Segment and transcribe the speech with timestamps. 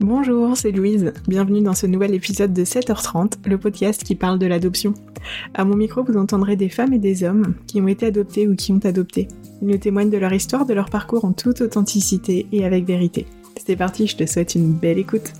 [0.00, 1.14] Bonjour, c'est Louise.
[1.26, 4.92] Bienvenue dans ce nouvel épisode de 7h30, le podcast qui parle de l'adoption.
[5.54, 8.54] À mon micro, vous entendrez des femmes et des hommes qui ont été adoptés ou
[8.54, 9.26] qui ont adopté.
[9.62, 13.26] Ils nous témoignent de leur histoire, de leur parcours en toute authenticité et avec vérité.
[13.66, 15.32] C'est parti, je te souhaite une belle écoute.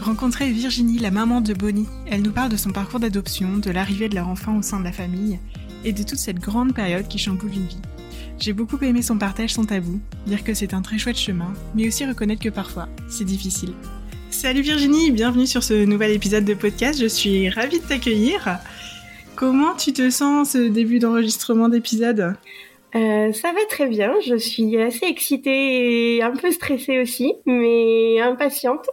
[0.00, 1.88] Rencontrer Virginie, la maman de Bonnie.
[2.10, 4.84] Elle nous parle de son parcours d'adoption, de l'arrivée de leur enfant au sein de
[4.84, 5.38] la famille
[5.84, 7.82] et de toute cette grande période qui chamboule une vie.
[8.38, 11.86] J'ai beaucoup aimé son partage sans tabou, dire que c'est un très chouette chemin, mais
[11.86, 13.72] aussi reconnaître que parfois, c'est difficile.
[14.30, 18.58] Salut Virginie, bienvenue sur ce nouvel épisode de podcast, je suis ravie de t'accueillir.
[19.36, 22.34] Comment tu te sens ce début d'enregistrement d'épisode?
[22.96, 28.20] Euh, ça va très bien, je suis assez excitée et un peu stressée aussi, mais
[28.20, 28.90] impatiente.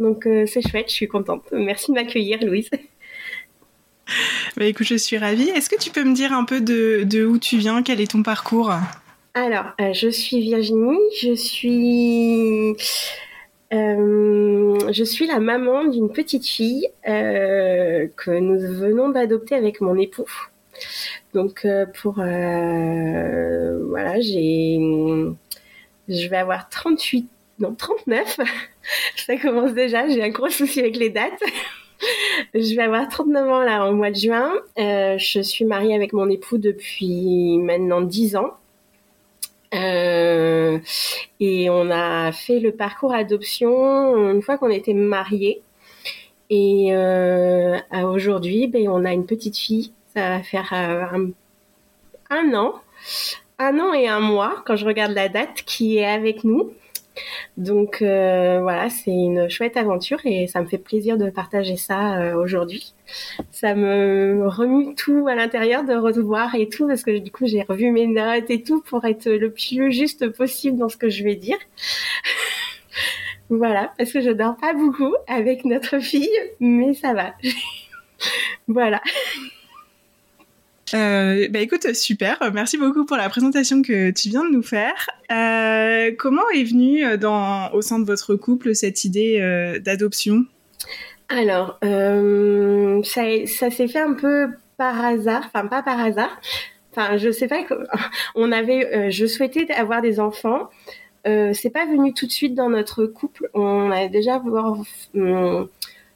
[0.00, 1.44] Donc euh, c'est chouette, je suis contente.
[1.52, 2.70] Merci de m'accueillir Louise.
[4.56, 5.48] Bah écoute, je suis ravie.
[5.50, 8.22] Est-ce que tu peux me dire un peu de, où tu viens, quel est ton
[8.22, 8.72] parcours?
[9.34, 12.76] Alors, euh, je suis Virginie, je suis...
[13.72, 19.96] Euh, je suis la maman d'une petite fille euh, que nous venons d'adopter avec mon
[19.96, 20.26] époux.
[21.34, 21.64] Donc
[22.00, 24.80] pour voilà, j'ai
[26.08, 27.28] je vais avoir 38
[27.60, 28.40] non 39.
[29.16, 31.40] Ça commence déjà, j'ai un gros souci avec les dates
[32.54, 34.52] je vais avoir 39 ans là au mois de juin.
[34.78, 38.54] Euh, je suis mariée avec mon époux depuis maintenant 10 ans.
[39.72, 40.78] Euh,
[41.38, 45.62] et on a fait le parcours adoption une fois qu'on était mariés.
[46.50, 49.92] Et euh, aujourd'hui, ben, on a une petite fille.
[50.14, 51.30] Ça va faire un,
[52.30, 52.74] un an,
[53.60, 56.72] un an et un mois quand je regarde la date qui est avec nous.
[57.56, 62.18] Donc euh, voilà, c'est une chouette aventure et ça me fait plaisir de partager ça
[62.18, 62.94] euh, aujourd'hui.
[63.50, 67.62] Ça me remue tout à l'intérieur de revoir et tout parce que du coup j'ai
[67.62, 71.24] revu mes notes et tout pour être le plus juste possible dans ce que je
[71.24, 71.58] vais dire.
[73.50, 77.34] voilà, parce que je dors pas beaucoup avec notre fille, mais ça va.
[78.68, 79.00] voilà.
[80.94, 82.38] Euh, bah écoute, super.
[82.52, 85.08] Merci beaucoup pour la présentation que tu viens de nous faire.
[85.30, 89.40] Euh, comment est venue euh, dans, au sein de votre couple cette idée
[89.84, 90.44] d'adoption?
[91.28, 91.78] Alors,
[93.04, 96.40] ça, ça s'est fait un peu par hasard, enfin pas par hasard.
[96.90, 97.60] Enfin, je sais pas.
[98.34, 100.70] On avait, je souhaitais avoir des enfants.
[101.24, 103.48] c'est pas venu tout de suite dans notre couple.
[103.54, 104.42] On a déjà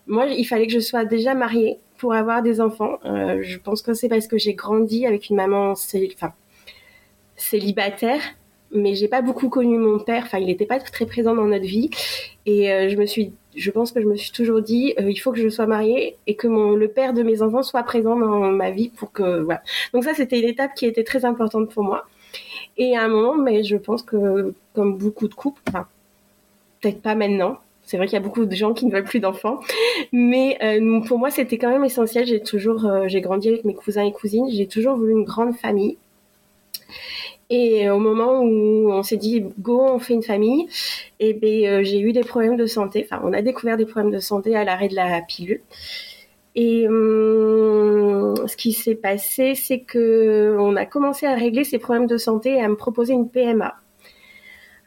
[0.07, 2.99] moi, il fallait que je sois déjà mariée pour avoir des enfants.
[3.07, 6.35] Euh, je pense que c'est parce que j'ai grandi avec une maman enfin,
[7.35, 8.21] célibataire,
[8.73, 10.25] mais j'ai pas beaucoup connu mon père.
[10.27, 11.89] Enfin, il n'était pas très présent dans notre vie.
[12.45, 15.17] Et euh, je me suis, je pense que je me suis toujours dit, euh, il
[15.17, 18.17] faut que je sois mariée et que mon, le père de mes enfants soit présent
[18.19, 19.63] dans ma vie pour que, voilà.
[19.95, 22.05] Donc ça, c'était une étape qui était très importante pour moi.
[22.77, 25.87] Et à un moment, mais je pense que, comme beaucoup de couples, enfin,
[26.83, 29.21] peut-être pas maintenant, c'est vrai qu'il y a beaucoup de gens qui ne veulent plus
[29.21, 29.61] d'enfants,
[30.13, 32.27] mais euh, pour moi c'était quand même essentiel.
[32.27, 35.55] J'ai toujours, euh, j'ai grandi avec mes cousins et cousines, j'ai toujours voulu une grande
[35.57, 35.97] famille.
[37.51, 40.67] Et au moment où on s'est dit go, on fait une famille,
[41.21, 43.07] et eh ben euh, j'ai eu des problèmes de santé.
[43.09, 45.61] Enfin, on a découvert des problèmes de santé à l'arrêt de la pilule.
[46.57, 52.07] Et hum, ce qui s'est passé, c'est que on a commencé à régler ces problèmes
[52.07, 53.75] de santé et à me proposer une PMA.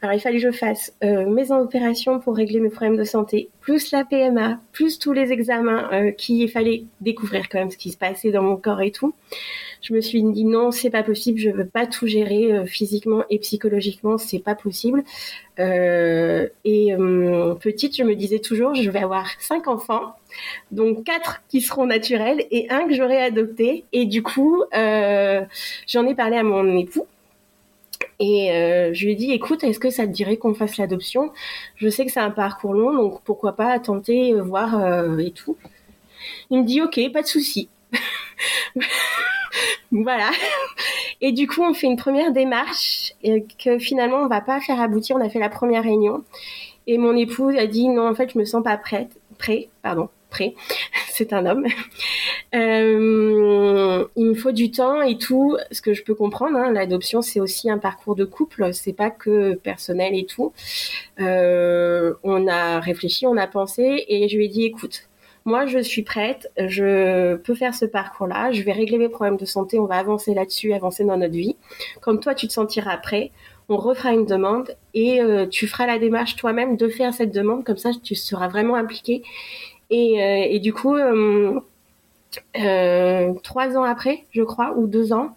[0.00, 3.48] Alors il fallait que je fasse euh, mes opérations pour régler mes problèmes de santé,
[3.60, 7.90] plus la PMA, plus tous les examens euh, qu'il fallait découvrir quand même ce qui
[7.90, 9.12] se passait dans mon corps et tout.
[9.82, 13.24] Je me suis dit non, c'est pas possible, je veux pas tout gérer euh, physiquement
[13.28, 15.02] et psychologiquement, c'est pas possible.
[15.58, 16.94] Euh, et
[17.60, 20.14] petite, je me disais toujours, je vais avoir cinq enfants,
[20.70, 23.84] donc quatre qui seront naturels et un que j'aurai adopté.
[23.92, 27.06] Et du coup, j'en ai parlé à mon époux
[28.20, 31.32] et euh, je lui ai dit, écoute, est-ce que ça te dirait qu'on fasse l'adoption?
[31.76, 35.30] Je sais que c'est un parcours long, donc pourquoi pas tenter, euh, voir euh, et
[35.30, 35.56] tout.
[36.50, 37.68] Il me dit, ok, pas de souci.
[39.92, 40.30] voilà.
[41.20, 43.12] Et du coup, on fait une première démarche
[43.58, 45.16] que finalement, on va pas faire aboutir.
[45.16, 46.24] On a fait la première réunion.
[46.86, 50.08] Et mon époux a dit, non, en fait, je me sens pas prête, prêt, pardon,
[50.30, 50.54] prêt.
[51.18, 51.66] C'est un homme.
[52.54, 56.56] Euh, il me faut du temps et tout, ce que je peux comprendre.
[56.56, 60.54] Hein, L'adoption, c'est aussi un parcours de couple, c'est pas que personnel et tout.
[61.20, 65.10] Euh, on a réfléchi, on a pensé, et je lui ai dit, écoute,
[65.44, 69.44] moi, je suis prête, je peux faire ce parcours-là, je vais régler mes problèmes de
[69.44, 71.56] santé, on va avancer là-dessus, avancer dans notre vie.
[72.00, 73.30] Comme toi, tu te sentiras prêt,
[73.68, 77.64] on refera une demande et euh, tu feras la démarche toi-même de faire cette demande,
[77.64, 79.22] comme ça, tu seras vraiment impliqué
[79.90, 81.60] et, euh, et du coup, euh,
[82.58, 85.36] euh, trois ans après, je crois, ou deux ans,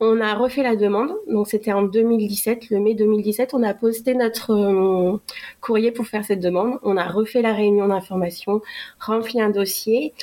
[0.00, 1.12] on a refait la demande.
[1.28, 5.18] Donc c'était en 2017, le mai 2017, on a posté notre euh,
[5.60, 6.78] courrier pour faire cette demande.
[6.82, 8.62] On a refait la réunion d'information,
[9.00, 10.14] rempli un dossier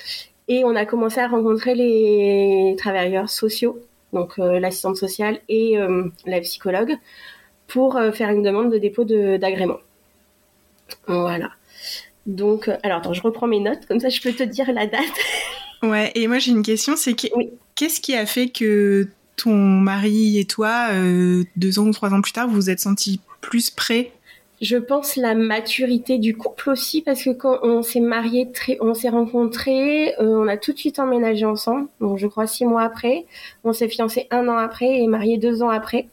[0.48, 3.80] et on a commencé à rencontrer les travailleurs sociaux,
[4.14, 5.78] donc l'assistante sociale et
[6.28, 6.96] la psychologue,
[7.68, 9.80] pour faire une demande de dépôt d'agrément.
[11.08, 11.52] Voilà.
[12.26, 15.02] Donc, alors attends, je reprends mes notes, comme ça je peux te dire la date.
[15.84, 17.14] Ouais, et moi j'ai une question, c'est
[17.76, 22.22] qu'est-ce qui a fait que ton mari et toi, euh, deux ans ou trois ans
[22.22, 24.12] plus tard, vous vous êtes sentis plus prêts?
[24.62, 28.50] Je pense la maturité du couple aussi parce que quand on s'est marié,
[28.80, 31.88] on s'est rencontrés, euh, on a tout de suite emménagé ensemble.
[32.00, 33.26] Donc je crois six mois après,
[33.66, 36.08] on s'est fiancé un an après et marié deux ans après.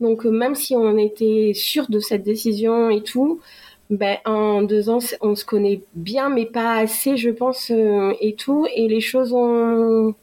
[0.00, 3.40] Donc euh, même si on était sûr de cette décision et tout,
[3.90, 8.66] ben en deux ans on se connaît bien mais pas assez je pense et tout
[8.74, 10.14] et les choses ont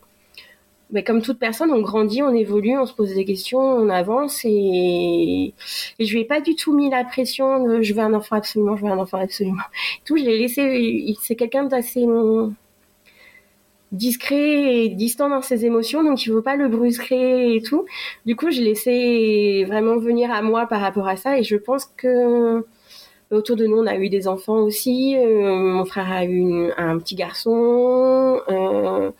[0.92, 4.42] mais comme toute personne, on grandit, on évolue, on se pose des questions, on avance
[4.44, 5.54] et,
[6.00, 8.36] et je lui ai pas du tout mis la pression de je veux un enfant
[8.36, 9.64] absolument, je veux un enfant absolument.
[10.06, 11.16] Tout, je l'ai laissé.
[11.22, 12.06] C'est quelqu'un d'assez
[13.92, 17.86] discret et distant dans ses émotions, donc il faut pas le brusquer et tout.
[18.26, 21.86] Du coup, je laissé vraiment venir à moi par rapport à ça et je pense
[21.86, 22.66] que
[23.32, 25.16] autour de nous, on a eu des enfants aussi.
[25.18, 28.42] Euh, mon frère a eu un petit garçon.
[28.50, 29.12] Euh,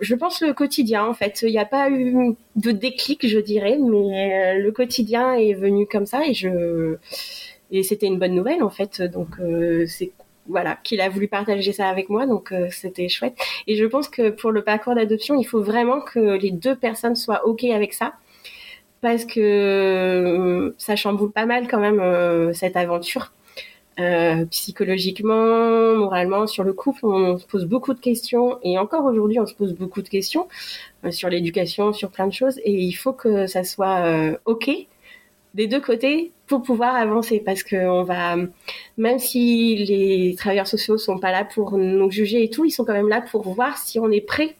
[0.00, 1.42] je pense le quotidien en fait.
[1.42, 5.86] Il n'y a pas eu de déclic, je dirais, mais euh, le quotidien est venu
[5.86, 6.96] comme ça et je
[7.70, 9.02] et c'était une bonne nouvelle en fait.
[9.02, 9.30] Donc
[9.86, 10.12] c'est
[10.46, 13.36] voilà qu'il a voulu partager ça avec moi, donc c'était chouette.
[13.66, 17.16] Et je pense que pour le parcours d'adoption, il faut vraiment que les deux personnes
[17.16, 18.12] soient ok avec ça
[19.02, 23.32] parce que ça chamboule pas mal quand même cette aventure.
[24.00, 28.58] Euh, psychologiquement, moralement, sur le couple, on se pose beaucoup de questions.
[28.62, 30.48] Et encore aujourd'hui, on se pose beaucoup de questions
[31.04, 32.58] euh, sur l'éducation, sur plein de choses.
[32.64, 34.70] Et il faut que ça soit euh, ok
[35.54, 37.40] des deux côtés pour pouvoir avancer.
[37.44, 38.36] Parce que on va
[38.96, 42.84] même si les travailleurs sociaux sont pas là pour nous juger et tout, ils sont
[42.86, 44.56] quand même là pour voir si on est prêt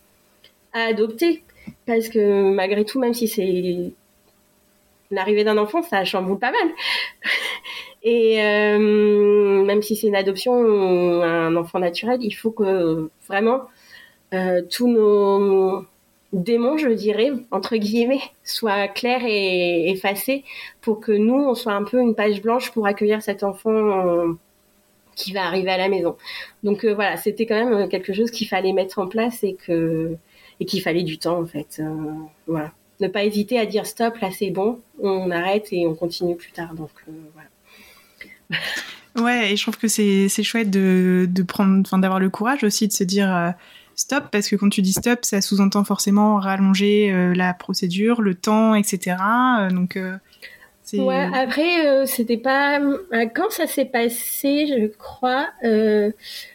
[0.75, 1.43] à adopter.
[1.87, 3.93] Parce que malgré tout, même si c'est
[5.13, 6.71] l'arrivée d'un enfant, ça chamboule pas mal.
[8.03, 13.63] Et euh, même si c'est une adoption ou un enfant naturel, il faut que vraiment
[14.35, 15.85] euh, tous nos
[16.33, 20.45] démons, je dirais, entre guillemets, soient clairs et effacés
[20.81, 24.33] pour que nous, on soit un peu une page blanche pour accueillir cet enfant euh,
[25.15, 26.17] qui va arriver à la maison.
[26.65, 30.17] Donc voilà, c'était quand même quelque chose qu'il fallait mettre en place et que
[30.61, 31.83] et qu'il fallait du temps en fait.
[32.47, 36.37] Voilà, ne pas hésiter à dire stop, là c'est bon, on arrête et on continue
[36.37, 36.75] plus tard.
[36.75, 36.91] Donc
[37.35, 38.61] voilà.
[39.19, 42.89] Ouais, et je trouve que c'est chouette de, de prendre, enfin d'avoir le courage aussi
[42.89, 43.51] de se dire euh,
[43.95, 48.35] stop, parce que quand tu dis stop, ça sous-entend forcément rallonger euh, la procédure, le
[48.35, 49.17] temps, etc.
[49.61, 49.99] Euh, donc
[50.95, 52.81] ouais, après c'était pas
[53.35, 55.49] quand ça s'est passé, je crois.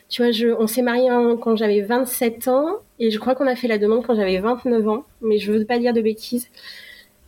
[0.10, 1.10] Tu vois, je, on s'est marié
[1.42, 4.88] quand j'avais 27 ans et je crois qu'on a fait la demande quand j'avais 29
[4.88, 6.50] ans, mais je veux pas dire de bêtises.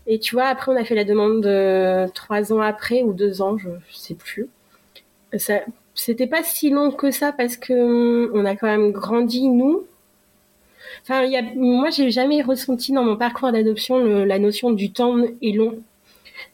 [0.07, 1.43] Et tu vois, après on a fait la demande
[2.13, 4.49] trois ans après ou deux ans, je, je sais plus
[5.37, 5.61] ça,
[5.93, 9.85] c'était pas si long que ça parce que hum, on a quand même grandi nous.
[11.03, 15.17] Enfin, y a, moi, j'ai jamais ressenti dans mon parcours d'adoption la notion du temps
[15.41, 15.79] est long.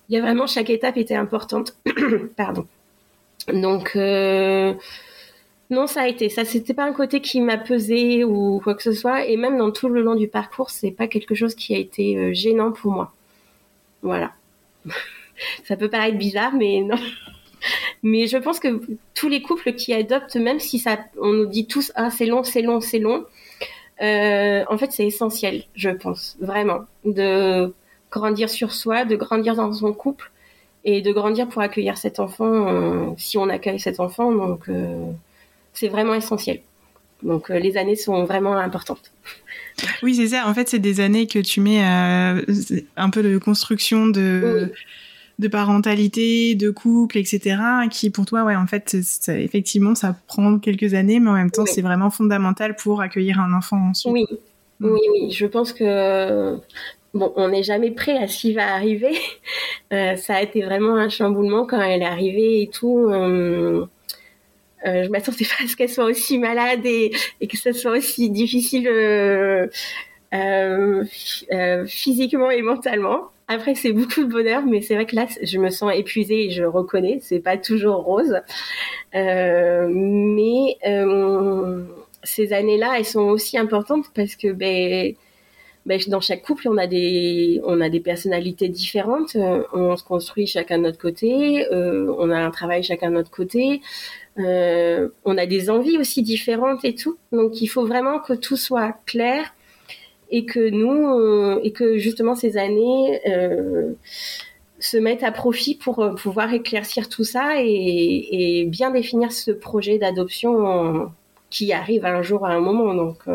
[0.09, 1.75] Il y a vraiment chaque étape était importante.
[2.35, 2.67] Pardon.
[3.47, 4.73] Donc euh,
[5.71, 6.29] non, ça a été.
[6.29, 9.25] Ça, c'était pas un côté qui m'a pesé ou quoi que ce soit.
[9.25, 12.17] Et même dans tout le long du parcours, c'est pas quelque chose qui a été
[12.17, 13.13] euh, gênant pour moi.
[14.03, 14.33] Voilà.
[15.63, 16.97] ça peut paraître bizarre, mais non.
[18.03, 18.79] Mais je pense que
[19.15, 22.43] tous les couples qui adoptent, même si ça, on nous dit tous, ah, c'est long,
[22.43, 23.25] c'est long, c'est long,
[24.01, 27.73] euh, en fait, c'est essentiel, je pense, vraiment, de
[28.11, 30.31] grandir sur soi, de grandir dans son couple
[30.83, 34.31] et de grandir pour accueillir cet enfant, euh, si on accueille cet enfant.
[34.31, 34.69] Donc,
[35.75, 36.61] c'est vraiment essentiel.
[37.23, 39.11] Donc, les années sont vraiment importantes.
[40.03, 40.47] Oui, c'est ça.
[40.47, 44.71] En fait, c'est des années que tu mets un peu de construction de
[45.39, 47.57] de parentalité, de couple, etc.
[47.91, 48.95] Qui pour toi, ouais, en fait,
[49.27, 53.53] effectivement, ça prend quelques années, mais en même temps, c'est vraiment fondamental pour accueillir un
[53.53, 54.13] enfant ensuite.
[54.13, 54.25] Oui,
[54.79, 54.89] mm.
[54.91, 55.31] oui, oui.
[55.31, 56.57] Je pense que
[57.13, 59.13] bon, on n'est jamais prêt à ce qui va arriver.
[59.93, 63.07] Euh, ça a été vraiment un chamboulement quand elle est arrivée et tout.
[63.07, 63.85] Euh,
[64.85, 67.11] euh, je m'attendais pas à ce qu'elle soit aussi malade et,
[67.47, 69.67] que ce soit aussi difficile euh,
[70.33, 73.31] euh, physiquement et mentalement.
[73.47, 76.49] Après, c'est beaucoup de bonheur, mais c'est vrai que là, je me sens épuisée et
[76.49, 78.41] je reconnais, c'est pas toujours rose.
[79.13, 81.83] Euh, mais euh,
[82.23, 85.13] ces années-là, elles sont aussi importantes parce que ben,
[85.85, 89.35] ben, dans chaque couple, on a des, on a des personnalités différentes.
[89.35, 91.67] Euh, on se construit chacun de notre côté.
[91.71, 93.81] Euh, on a un travail chacun de notre côté.
[94.37, 97.17] Euh, on a des envies aussi différentes et tout.
[97.31, 99.53] Donc, il faut vraiment que tout soit clair
[100.31, 103.21] et que nous, et que justement ces années
[104.79, 109.97] se mettent à profit pour pouvoir éclaircir tout ça et, et bien définir ce projet
[109.99, 111.11] d'adoption
[111.49, 112.93] qui arrive un jour à un moment.
[112.95, 113.27] Donc,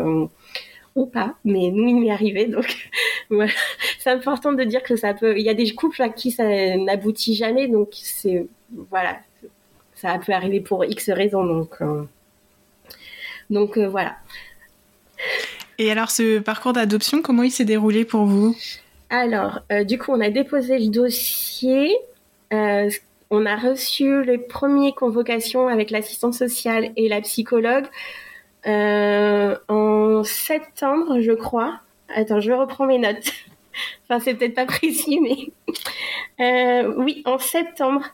[0.95, 2.47] ou pas, mais nous, il m'est arrivé.
[2.47, 2.89] Donc,
[3.29, 3.51] voilà.
[3.99, 5.37] C'est important de dire que ça peut.
[5.37, 8.47] Il y a des couples à qui ça n'aboutit jamais, donc c'est.
[8.89, 9.19] Voilà.
[10.01, 11.75] Ça peut arriver pour X raisons, donc.
[11.81, 12.03] Euh,
[13.49, 14.15] donc, euh, voilà.
[15.77, 18.55] Et alors, ce parcours d'adoption, comment il s'est déroulé pour vous?
[19.09, 21.95] Alors, euh, du coup, on a déposé le dossier.
[22.51, 27.85] on a reçu les premières convocations avec l'assistante sociale et la psychologue
[28.65, 31.79] en septembre, je crois.
[32.15, 33.31] Attends, je reprends mes notes.
[34.03, 35.51] enfin, c'est peut-être pas précis, mais
[36.39, 38.05] euh, oui, en septembre.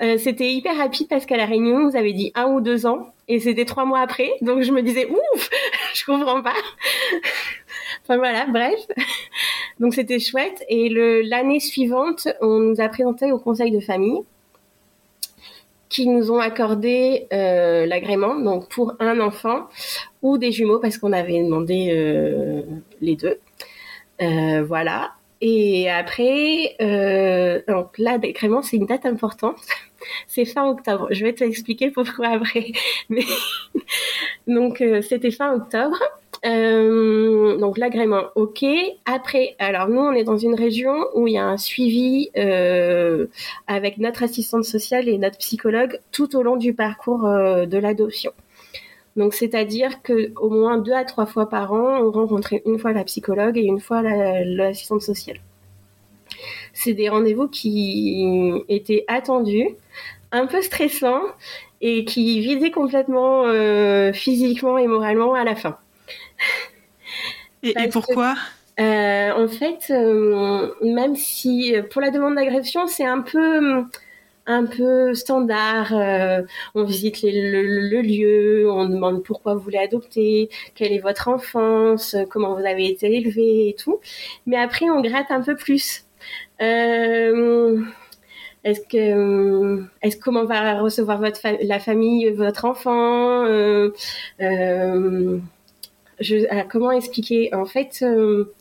[0.00, 2.86] Euh, c'était hyper rapide parce qu'à la réunion, on nous avait dit un ou deux
[2.86, 4.30] ans et c'était trois mois après.
[4.40, 5.50] Donc je me disais, ouf,
[5.94, 6.54] je comprends pas.
[8.02, 8.80] enfin voilà, bref.
[9.78, 10.64] Donc c'était chouette.
[10.68, 10.88] Et
[11.24, 14.20] l'année suivante, on nous a présenté au conseil de famille
[15.88, 19.66] qui nous ont accordé euh, l'agrément, donc pour un enfant
[20.22, 22.62] ou des jumeaux, parce qu'on avait demandé euh,
[23.00, 23.38] les deux.
[24.20, 25.14] Voilà.
[25.40, 26.76] Et après,
[27.68, 29.56] donc l'agrément, c'est une date importante.
[30.26, 31.08] c'est fin octobre.
[31.10, 32.72] Je vais t'expliquer pourquoi après.
[33.08, 33.24] Mais
[34.46, 35.98] donc c'était fin octobre.
[36.46, 38.64] Euh, donc l'agrément, ok.
[39.04, 43.26] Après, alors nous, on est dans une région où il y a un suivi euh,
[43.66, 48.32] avec notre assistante sociale et notre psychologue tout au long du parcours euh, de l'adoption.
[49.16, 52.92] Donc c'est-à-dire que au moins deux à trois fois par an, on rencontrait une fois
[52.92, 55.40] la psychologue et une fois l'assistante sociale.
[56.72, 59.68] C'est des rendez-vous qui étaient attendus,
[60.32, 61.22] un peu stressants
[61.80, 63.44] et qui vidaient complètement
[64.12, 65.76] physiquement et moralement à la fin.
[67.62, 68.36] Et, pourquoi?
[68.78, 73.84] euh, En fait, euh, même si pour la demande d'agression, c'est un peu
[74.50, 75.94] un peu standard.
[75.94, 76.42] Euh,
[76.74, 82.54] on visite le, lieu, on demande pourquoi vous voulez adopter, quelle est votre enfance, comment
[82.54, 84.00] vous avez été élevé et tout.
[84.46, 86.04] Mais après, on gratte un peu plus.
[88.64, 91.20] est-ce que, comment va recevoir
[91.62, 93.46] la famille, votre enfant
[96.68, 97.54] comment expliquer?
[97.54, 98.52] En fait, euh,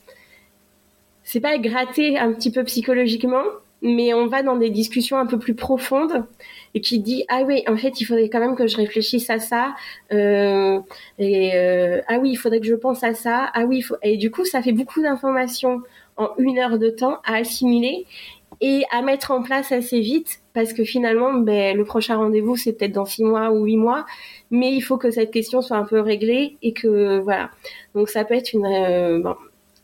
[1.23, 3.43] c'est pas gratter un petit peu psychologiquement,
[3.81, 6.25] mais on va dans des discussions un peu plus profondes
[6.73, 9.39] et qui dit ah oui en fait il faudrait quand même que je réfléchisse à
[9.39, 9.75] ça
[10.11, 10.79] euh,
[11.17, 14.31] et euh, ah oui il faudrait que je pense à ça ah oui et du
[14.31, 15.81] coup ça fait beaucoup d'informations
[16.17, 18.05] en une heure de temps à assimiler
[18.61, 22.73] et à mettre en place assez vite parce que finalement ben, le prochain rendez-vous c'est
[22.73, 24.05] peut-être dans six mois ou huit mois
[24.51, 27.51] mais il faut que cette question soit un peu réglée et que voilà.
[27.95, 29.35] Donc ça peut être une euh, bon,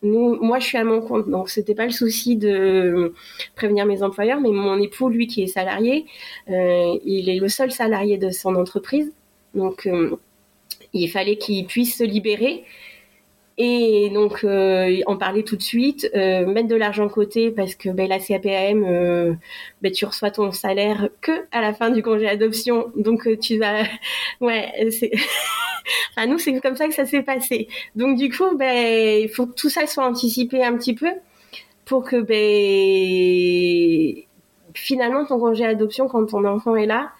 [0.06, 3.14] moi je suis à mon compte donc c'était pas le souci de
[3.56, 6.06] prévenir mes employeurs mais mon époux lui qui est salarié
[6.50, 9.14] euh, il est le seul salarié de son entreprise.
[9.54, 10.18] Donc euh,
[10.94, 12.64] il fallait qu'il puisse se libérer
[13.58, 17.90] et donc euh, en parler tout de suite, euh, mettre de l'argent côté parce que
[17.90, 19.34] ben, la CAPAM, euh,
[19.82, 23.58] ben, tu reçois ton salaire que à la fin du congé adoption, donc euh, tu
[23.58, 23.84] vas,
[24.42, 25.12] ouais, c'est,
[26.28, 27.70] nous c'est comme ça que ça s'est passé.
[27.96, 31.12] Donc du coup, ben il faut que tout ça soit anticipé un petit peu
[31.86, 34.24] pour que ben
[34.74, 37.12] finalement ton congé adoption quand ton enfant est là,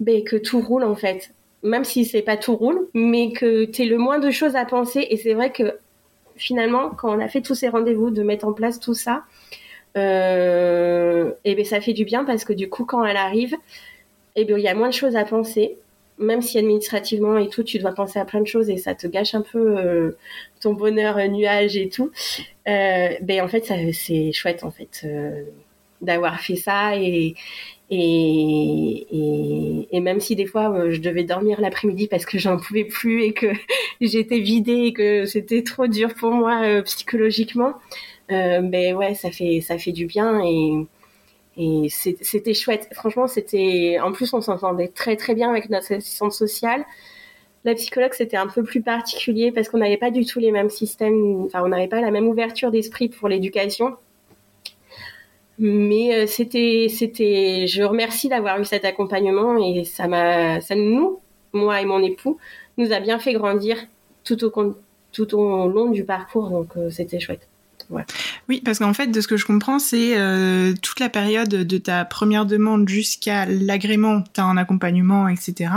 [0.00, 1.34] ben que tout roule en fait
[1.66, 5.06] même si c'est pas tout roule, mais que tu le moins de choses à penser.
[5.10, 5.78] Et c'est vrai que
[6.36, 9.24] finalement, quand on a fait tous ces rendez-vous, de mettre en place tout ça,
[9.96, 13.54] euh, et ben ça fait du bien parce que du coup, quand elle arrive,
[14.36, 15.78] et ben il y a moins de choses à penser.
[16.18, 19.06] Même si administrativement et tout, tu dois penser à plein de choses et ça te
[19.06, 20.16] gâche un peu euh,
[20.62, 22.10] ton bonheur euh, nuage et tout.
[22.64, 25.06] Ben en fait, c'est chouette en fait
[26.00, 27.34] d'avoir fait ça et,
[27.90, 32.56] et, et, et, même si des fois euh, je devais dormir l'après-midi parce que j'en
[32.56, 33.46] pouvais plus et que
[34.00, 37.74] j'étais vidée et que c'était trop dur pour moi euh, psychologiquement,
[38.32, 40.86] euh, ben ouais, ça fait ça fait du bien et,
[41.56, 42.88] et c'était chouette.
[42.92, 46.84] Franchement, c'était en plus on s'entendait très très bien avec notre assistante sociale.
[47.64, 50.70] La psychologue c'était un peu plus particulier parce qu'on n'avait pas du tout les mêmes
[50.70, 53.96] systèmes, enfin on n'avait pas la même ouverture d'esprit pour l'éducation.
[55.58, 61.20] Mais euh, c'était, c'était, je remercie d'avoir eu cet accompagnement et ça m'a, ça nous,
[61.52, 62.38] moi et mon époux,
[62.76, 63.76] nous a bien fait grandir
[64.24, 64.76] tout au,
[65.12, 67.48] tout au long du parcours, donc c'était chouette.
[68.48, 70.16] Oui, parce qu'en fait, de ce que je comprends, c'est
[70.82, 75.70] toute la période de ta première demande jusqu'à l'agrément, tu as un accompagnement, etc.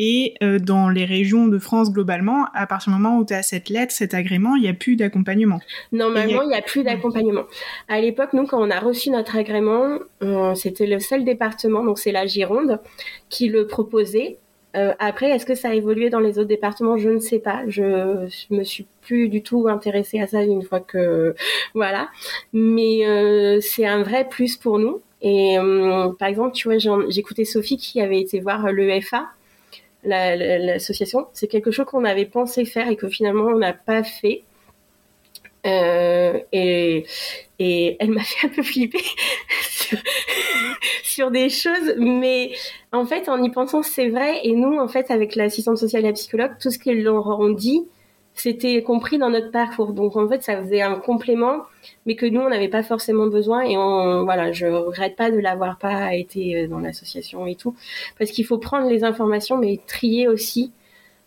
[0.00, 3.42] Et euh, dans les régions de France globalement, à partir du moment où tu as
[3.42, 5.58] cette lettre, cet agrément, il n'y a plus d'accompagnement.
[5.90, 6.62] Normalement, il n'y a...
[6.62, 7.42] plus d'accompagnement.
[7.88, 11.98] À l'époque, nous, quand on a reçu notre agrément, euh, c'était le seul département, donc
[11.98, 12.78] c'est la Gironde,
[13.28, 14.38] qui le proposait.
[14.76, 16.96] Euh, après, est-ce que ça a évolué dans les autres départements?
[16.96, 17.64] Je ne sais pas.
[17.66, 21.34] Je, me suis plus du tout intéressée à ça une fois que
[21.74, 22.08] voilà.
[22.52, 23.00] Mais
[23.60, 25.00] c'est un vrai plus pour nous.
[25.22, 25.56] Et
[26.20, 26.78] par exemple, tu vois,
[27.08, 29.26] j'écoutais Sophie qui avait été voir l'EFA
[30.08, 31.26] l'association.
[31.32, 34.42] c'est quelque chose qu'on avait pensé faire et que finalement on n'a pas fait.
[35.66, 37.04] Euh, et,
[37.58, 39.02] et elle m'a fait un peu flipper
[41.02, 42.52] sur, des choses, mais
[42.92, 44.40] en fait, en y pensant, c'est vrai.
[44.44, 47.50] Et nous, en fait, avec l'assistante sociale et la psychologue, tout ce qu'elles leur ont
[47.50, 47.82] dit,
[48.40, 49.92] c'était compris dans notre parcours.
[49.92, 51.62] Donc en fait, ça faisait un complément,
[52.06, 53.62] mais que nous, on n'avait pas forcément besoin.
[53.62, 57.74] Et on, voilà, je regrette pas de l'avoir pas été euh, dans l'association et tout,
[58.18, 60.72] parce qu'il faut prendre les informations, mais trier aussi,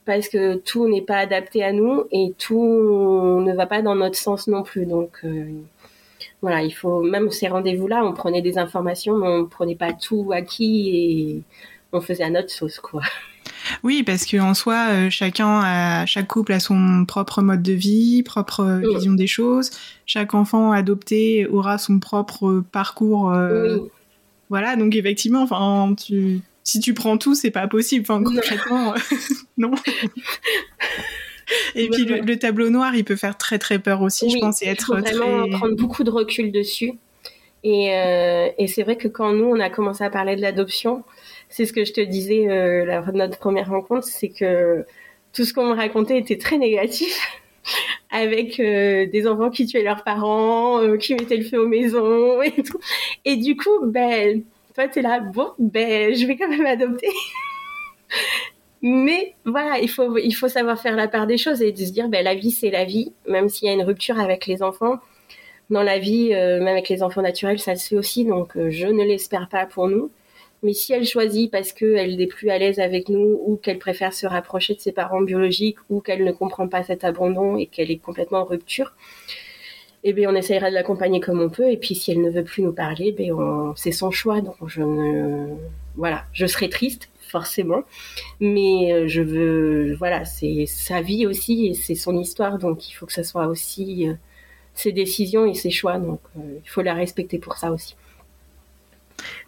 [0.05, 4.17] parce que tout n'est pas adapté à nous et tout ne va pas dans notre
[4.17, 4.85] sens non plus.
[4.85, 5.45] Donc euh,
[6.41, 10.31] voilà, il faut même ces rendez-vous-là, on prenait des informations, mais on prenait pas tout
[10.33, 11.41] acquis et
[11.93, 13.01] on faisait à notre sauce, quoi.
[13.83, 18.23] Oui, parce qu'en soi, euh, chacun, a, chaque couple a son propre mode de vie,
[18.23, 19.71] propre euh, vision des choses.
[20.05, 23.31] Chaque enfant adopté aura son propre parcours.
[23.31, 23.79] Euh,
[24.49, 25.95] voilà, donc effectivement, enfin,
[26.63, 28.05] si tu prends tout, c'est pas possible.
[28.09, 28.93] Enfin, concrètement,
[29.57, 29.71] non.
[31.75, 34.67] Et puis le, tableau noir, il peut faire très très peur aussi, je pense, et
[34.67, 36.93] être il faut vraiment prendre beaucoup de recul dessus.
[37.63, 37.87] Et,
[38.57, 41.03] et c'est vrai que quand nous, on a commencé à parler de l'adoption,
[41.51, 44.85] c'est ce que je te disais euh, lors de notre première rencontre, c'est que
[45.33, 47.19] tout ce qu'on me racontait était très négatif.
[48.09, 52.41] avec euh, des enfants qui tuaient leurs parents, euh, qui mettaient le feu aux maisons
[52.41, 52.79] et tout.
[53.23, 54.41] Et du coup, ben,
[54.73, 57.09] toi, t'es là, bon, ben, je vais quand même adopter.
[58.81, 61.91] Mais voilà, il faut, il faut savoir faire la part des choses et de se
[61.91, 64.63] dire, ben, la vie, c'est la vie, même s'il y a une rupture avec les
[64.63, 64.95] enfants.
[65.69, 69.03] Dans la vie, même avec les enfants naturels, ça se fait aussi, donc je ne
[69.03, 70.09] l'espère pas pour nous.
[70.63, 74.13] Mais si elle choisit parce qu'elle n'est plus à l'aise avec nous ou qu'elle préfère
[74.13, 77.89] se rapprocher de ses parents biologiques ou qu'elle ne comprend pas cet abandon et qu'elle
[77.89, 78.93] est complètement en rupture,
[80.03, 81.71] eh bien, on essayera de l'accompagner comme on peut.
[81.71, 83.29] Et puis, si elle ne veut plus nous parler, eh
[83.75, 84.41] c'est son choix.
[84.41, 85.55] Donc, je ne,
[85.95, 87.83] voilà, je serai triste, forcément.
[88.39, 92.57] Mais euh, je veux, voilà, c'est sa vie aussi et c'est son histoire.
[92.57, 94.13] Donc, il faut que ce soit aussi euh,
[94.73, 95.99] ses décisions et ses choix.
[95.99, 97.95] Donc, euh, il faut la respecter pour ça aussi.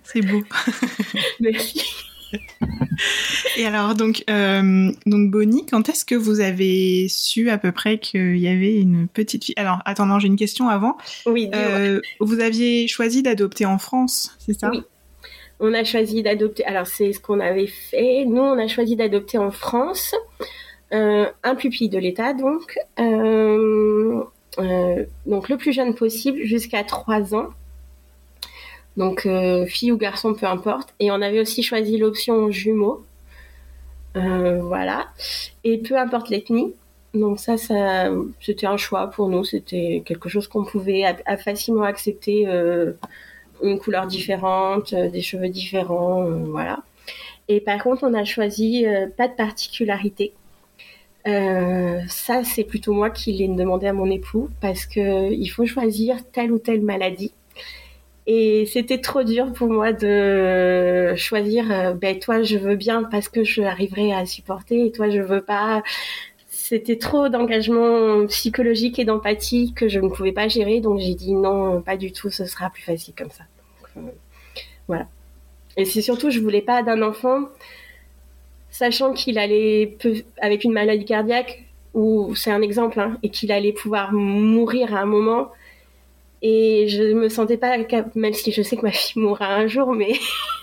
[0.03, 0.43] C'est beau.
[1.39, 1.81] Merci.
[3.57, 7.97] Et alors, donc, euh, donc Bonnie, quand est-ce que vous avez su à peu près
[7.99, 9.55] qu'il y avait une petite fille?
[9.57, 10.97] Alors, attends, j'ai une question avant.
[11.25, 11.49] Oui.
[11.53, 14.69] Euh, vous aviez choisi d'adopter en France, c'est ça?
[14.71, 14.83] Oui.
[15.59, 16.65] On a choisi d'adopter.
[16.65, 18.25] Alors, c'est ce qu'on avait fait.
[18.25, 20.15] Nous, on a choisi d'adopter en France
[20.93, 24.29] euh, un pupille de l'État, donc, donc
[25.49, 27.49] le plus jeune possible, jusqu'à 3 ans.
[28.97, 30.93] Donc euh, fille ou garçon, peu importe.
[30.99, 33.03] Et on avait aussi choisi l'option jumeaux.
[34.15, 35.07] Euh, voilà.
[35.63, 36.73] Et peu importe l'ethnie.
[37.13, 39.43] Donc ça, ça c'était un choix pour nous.
[39.43, 41.03] C'était quelque chose qu'on pouvait
[41.43, 42.47] facilement accepter.
[42.47, 42.93] Euh,
[43.61, 46.79] une couleur différente, des cheveux différents, voilà.
[47.47, 50.33] Et par contre, on a choisi pas de particularité.
[51.23, 56.17] ça, c'est plutôt moi qui l'ai demandé à mon époux parce que il faut choisir
[56.31, 57.31] telle ou telle maladie
[58.25, 63.27] et c'était trop dur pour moi de choisir, euh, ben toi je veux bien parce
[63.27, 65.83] que je arriverai à supporter et toi je veux pas.
[66.47, 71.33] C'était trop d'engagement psychologique et d'empathie que je ne pouvais pas gérer, donc j'ai dit
[71.33, 73.43] non, pas du tout, ce sera plus facile comme ça.
[73.97, 74.01] Euh,
[74.87, 75.07] voilà.
[75.75, 77.49] Et c'est surtout, je voulais pas d'un enfant,
[78.69, 79.97] sachant qu'il allait,
[80.39, 84.99] avec une maladie cardiaque, ou c'est un exemple, hein, et qu'il allait pouvoir mourir à
[84.99, 85.51] un moment,
[86.43, 87.77] et je me sentais pas,
[88.15, 90.11] même si je sais que ma fille mourra un jour, mais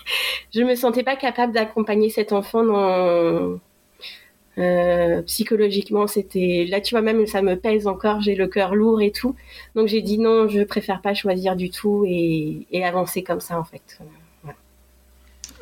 [0.53, 3.59] je me sentais pas capable d'accompagner cet enfant dans,
[4.57, 9.01] euh, psychologiquement, c'était là, tu vois, même ça me pèse encore, j'ai le cœur lourd
[9.01, 9.35] et tout.
[9.75, 13.63] Donc j'ai dit non, je préfère pas choisir du tout et, avancer comme ça en
[13.63, 13.99] fait.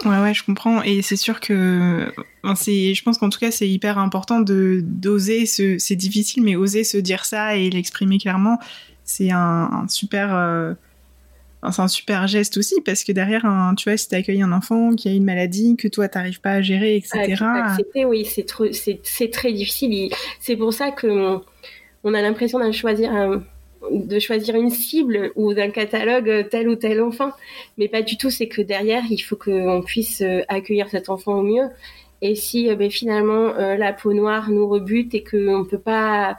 [0.06, 0.82] Ouais, ouais, je comprends.
[0.84, 2.12] Et c'est sûr que,
[2.44, 5.46] je pense qu'en tout cas, c'est hyper important d'oser.
[5.46, 8.58] C'est difficile, mais oser se dire ça et l'exprimer clairement
[9.10, 10.36] c'est un, super.
[10.36, 10.74] Euh,
[11.72, 13.42] c'est un super geste aussi parce que derrière,
[13.76, 16.52] tu vois, si tu accueilles un enfant qui a une maladie que toi t'arrives pas
[16.52, 17.44] à gérer, etc.
[17.44, 20.14] Accepter, oui, c'est très difficile.
[20.40, 21.40] C'est pour ça que
[22.04, 23.42] on a l'impression de choisir
[23.92, 27.32] de choisir une cible ou d'un catalogue tel ou tel enfant,
[27.78, 28.30] mais pas du tout.
[28.30, 31.68] C'est que derrière, il faut qu'on puisse euh, accueillir cet enfant au mieux.
[32.22, 36.38] Et si euh, ben, finalement la peau noire nous rebute et qu'on ne peut pas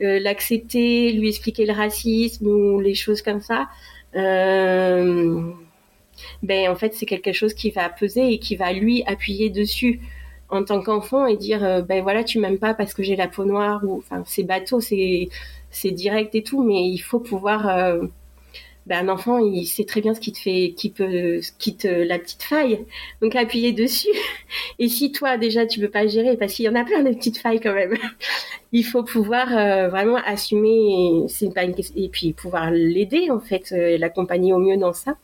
[0.00, 3.68] l'accepter, lui expliquer le racisme ou les choses comme ça,
[4.16, 5.52] euh,
[6.42, 10.00] ben en fait c'est quelque chose qui va peser et qui va lui appuyer dessus
[10.48, 13.28] en tant qu'enfant et dire euh, ben voilà tu m'aimes pas parce que j'ai la
[13.28, 15.28] peau noire ou enfin c'est bateau c'est
[15.70, 18.02] c'est direct et tout mais il faut pouvoir euh,
[18.88, 21.76] ben, un enfant il sait très bien ce qui te fait qui peut ce qui
[21.76, 22.86] te la petite faille.
[23.20, 24.08] Donc appuyer dessus.
[24.78, 27.10] Et si toi déjà tu peux pas gérer parce qu'il y en a plein de
[27.10, 27.94] petites failles quand même.
[28.72, 33.72] Il faut pouvoir euh, vraiment assumer c'est pas une et puis pouvoir l'aider en fait
[33.72, 35.16] euh, l'accompagner au mieux dans ça.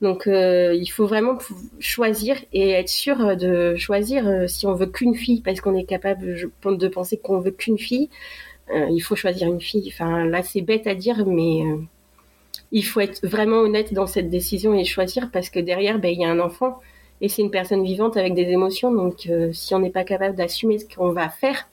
[0.00, 1.38] Donc euh, il faut vraiment
[1.80, 6.50] choisir et être sûr de choisir si on veut qu'une fille parce qu'on est capable
[6.64, 8.08] de penser qu'on veut qu'une fille
[8.72, 9.90] il faut choisir une fille.
[9.92, 11.62] Enfin là c'est bête à dire mais
[12.74, 16.20] il faut être vraiment honnête dans cette décision et choisir parce que derrière, ben, il
[16.20, 16.80] y a un enfant
[17.20, 18.92] et c'est une personne vivante avec des émotions.
[18.92, 21.68] Donc, euh, si on n'est pas capable d'assumer ce qu'on va faire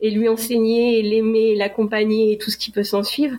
[0.00, 3.36] et lui enseigner, l'aimer, l'accompagner et tout ce qui peut s'en suivre,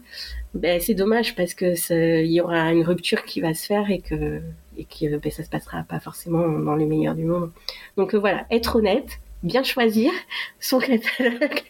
[0.53, 1.73] ben, c'est dommage parce que
[2.21, 4.41] il y aura une rupture qui va se faire et que
[4.77, 7.49] et que ben, ça se passera pas forcément dans les meilleurs du monde.
[7.95, 10.11] Donc euh, voilà, être honnête, bien choisir
[10.59, 11.61] son catalogue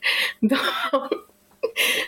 [0.42, 0.58] dans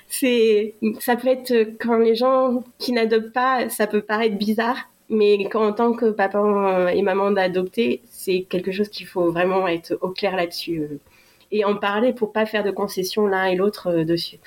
[0.07, 5.47] c'est, ça peut être quand les gens qui n'adoptent pas, ça peut paraître bizarre, mais
[5.49, 9.97] quand en tant que papa et maman d'adopter, c'est quelque chose qu'il faut vraiment être
[10.01, 10.99] au clair là-dessus euh,
[11.51, 14.37] et en parler pour pas faire de concessions l'un et l'autre euh, dessus.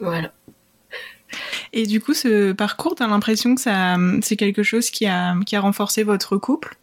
[0.00, 0.32] Voilà.
[1.72, 5.34] Et du coup, ce parcours, tu as l'impression que ça, c'est quelque chose qui a,
[5.46, 6.76] qui a renforcé votre couple?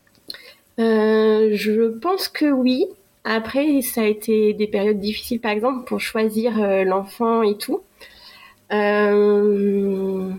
[0.80, 2.86] Euh, Je pense que oui.
[3.30, 7.82] Après, ça a été des périodes difficiles, par exemple, pour choisir euh, l'enfant et tout.
[8.72, 10.32] Euh,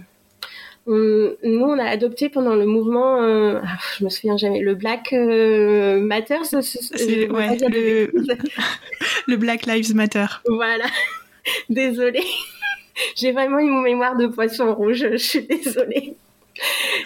[0.86, 5.12] nous, on a adopté pendant le mouvement, euh, ah, je me souviens jamais, le Black
[5.12, 6.38] Matter.
[6.50, 8.10] le,
[9.26, 10.26] le Black Lives Matter.
[10.46, 10.86] Voilà.
[11.68, 12.24] Désolée.
[13.16, 15.06] J'ai vraiment eu mon mémoire de poisson rouge.
[15.12, 16.16] Je suis désolée.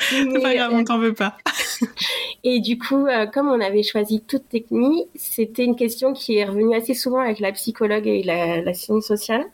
[0.00, 1.36] C'est pas grave, on t'en veut pas.
[2.44, 6.44] Et du coup, euh, comme on avait choisi toute technique, c'était une question qui est
[6.44, 9.44] revenue assez souvent avec la psychologue et la, science sociale,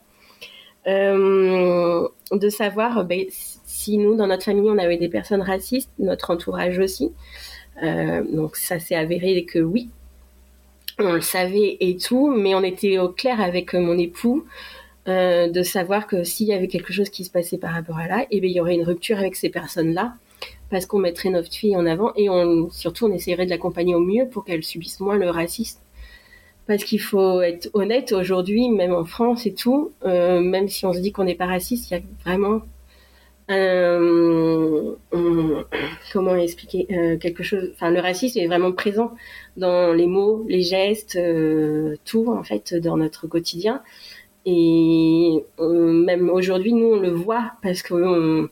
[0.87, 6.31] euh, de savoir ben, si nous, dans notre famille, on avait des personnes racistes, notre
[6.31, 7.11] entourage aussi.
[7.83, 9.89] Euh, donc ça s'est avéré que oui,
[10.97, 14.45] on le savait et tout, mais on était au clair avec mon époux
[15.09, 18.25] de savoir que s'il y avait quelque chose qui se passait par rapport à là,
[18.31, 20.13] eh bien, il y aurait une rupture avec ces personnes-là
[20.69, 23.99] parce qu'on mettrait notre fille en avant et on, surtout on essaierait de l'accompagner au
[23.99, 25.79] mieux pour qu'elle subisse moins le racisme.
[26.67, 30.93] Parce qu'il faut être honnête, aujourd'hui, même en France et tout, euh, même si on
[30.93, 32.61] se dit qu'on n'est pas raciste, il y a vraiment
[36.13, 37.71] comment expliquer euh, quelque chose.
[37.73, 39.15] Enfin, le racisme est vraiment présent
[39.57, 43.81] dans les mots, les gestes, euh, tout en fait dans notre quotidien.
[44.51, 48.49] Et même aujourd'hui, nous on le voit parce que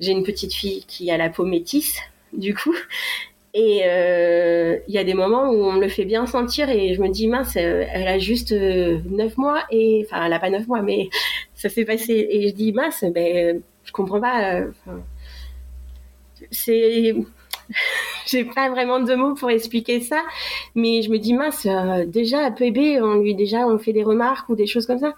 [0.00, 1.98] j'ai une petite fille qui a la peau métisse,
[2.32, 2.74] du coup.
[3.54, 7.00] Et euh, il y a des moments où on le fait bien sentir et je
[7.00, 10.04] me dis, mince, euh, elle a juste euh, neuf mois et...
[10.06, 11.08] Enfin, elle a pas neuf mois, mais
[11.54, 12.28] ça s'est passé.
[12.30, 14.62] Et je dis, mince, ben, je comprends pas.
[16.50, 17.14] c'est...
[18.30, 20.22] J'ai pas vraiment de mots pour expliquer ça,
[20.74, 21.66] mais je me dis, mince,
[22.06, 25.14] déjà, à bébé, on lui, déjà, on fait des remarques ou des choses comme ça.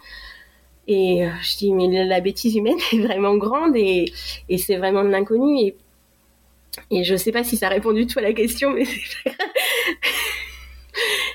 [0.88, 4.12] Et euh, je dis, mais la bêtise humaine est vraiment grande et,
[4.48, 5.58] et c'est vraiment de l'inconnu.
[5.58, 5.76] Et,
[6.90, 8.84] et je sais pas si ça répond du tout à la question, mais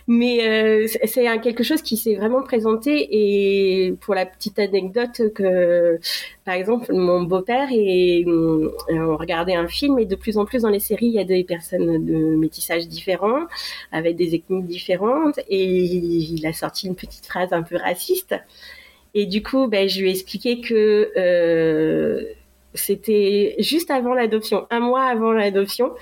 [0.07, 5.99] mais euh, c'est quelque chose qui s'est vraiment présenté et pour la petite anecdote que
[6.45, 10.61] par exemple mon beau-père et euh, on regardait un film et de plus en plus
[10.61, 13.45] dans les séries il y a des personnes de métissage différents
[13.91, 18.35] avec des ethnies différentes et il a sorti une petite phrase un peu raciste.
[19.13, 22.21] Et du coup, ben, je lui ai expliqué que euh,
[22.73, 25.93] c'était juste avant l'adoption, un mois avant l'adoption,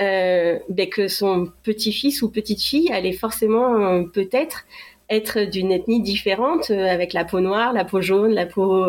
[0.00, 4.64] euh, ben, que son petit-fils ou petite-fille allait forcément euh, peut-être
[5.10, 8.86] être d'une ethnie différente, avec la peau noire, la peau jaune, la peau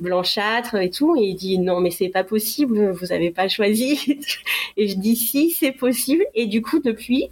[0.00, 1.16] blanchâtre et tout.
[1.16, 4.20] Et il dit non, mais c'est pas possible, vous avez pas choisi.
[4.76, 6.24] et je dis si, c'est possible.
[6.34, 7.30] Et du coup, depuis,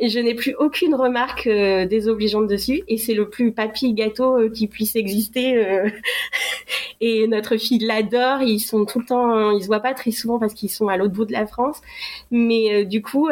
[0.00, 4.50] je n'ai plus aucune remarque euh, désobligeante dessus et c'est le plus papy gâteau euh,
[4.50, 5.88] qui puisse exister euh.
[7.00, 8.42] et notre fille l'adore.
[8.42, 10.96] Ils sont tout le temps, ils se voient pas très souvent parce qu'ils sont à
[10.96, 11.80] l'autre bout de la France,
[12.30, 13.28] mais du coup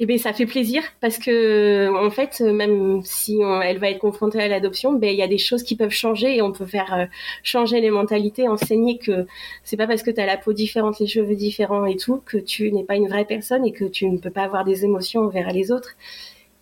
[0.00, 4.40] eh bien, ça fait plaisir parce que en fait, même si elle va être confrontée
[4.40, 6.94] à l'adoption, ben il y a des choses qui peuvent changer et on peut faire
[6.94, 7.06] euh,
[7.42, 9.26] changer les mentalités, enseigner que
[9.64, 12.38] c'est pas parce que tu as la peau différente, les cheveux différents et tout que
[12.38, 15.22] tu n'es pas une vraie personne et que tu ne peux pas avoir des émotions
[15.22, 15.96] envers les autres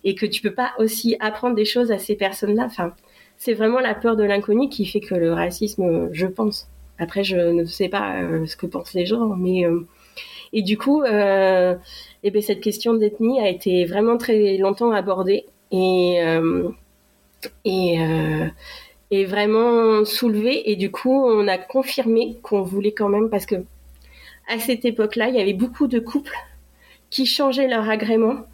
[0.03, 2.63] et que tu peux pas aussi apprendre des choses à ces personnes-là.
[2.65, 2.93] Enfin,
[3.37, 6.69] c'est vraiment la peur de l'inconnu qui fait que le racisme, je pense.
[6.97, 9.85] Après, je ne sais pas euh, ce que pensent les gens, mais euh,
[10.53, 11.75] et du coup, euh,
[12.27, 16.69] eh ben, cette question d'ethnie a été vraiment très longtemps abordée et, euh,
[17.65, 18.47] euh,
[19.11, 20.69] et vraiment soulevée.
[20.69, 23.55] Et du coup, on a confirmé qu'on voulait quand même, parce que
[24.47, 26.35] à cette époque-là, il y avait beaucoup de couples
[27.09, 28.45] qui changeaient leur agrément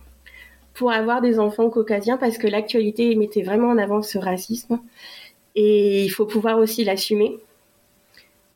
[0.73, 4.79] pour avoir des enfants caucasiens parce que l'actualité mettait vraiment en avant ce racisme
[5.55, 7.37] et il faut pouvoir aussi l'assumer.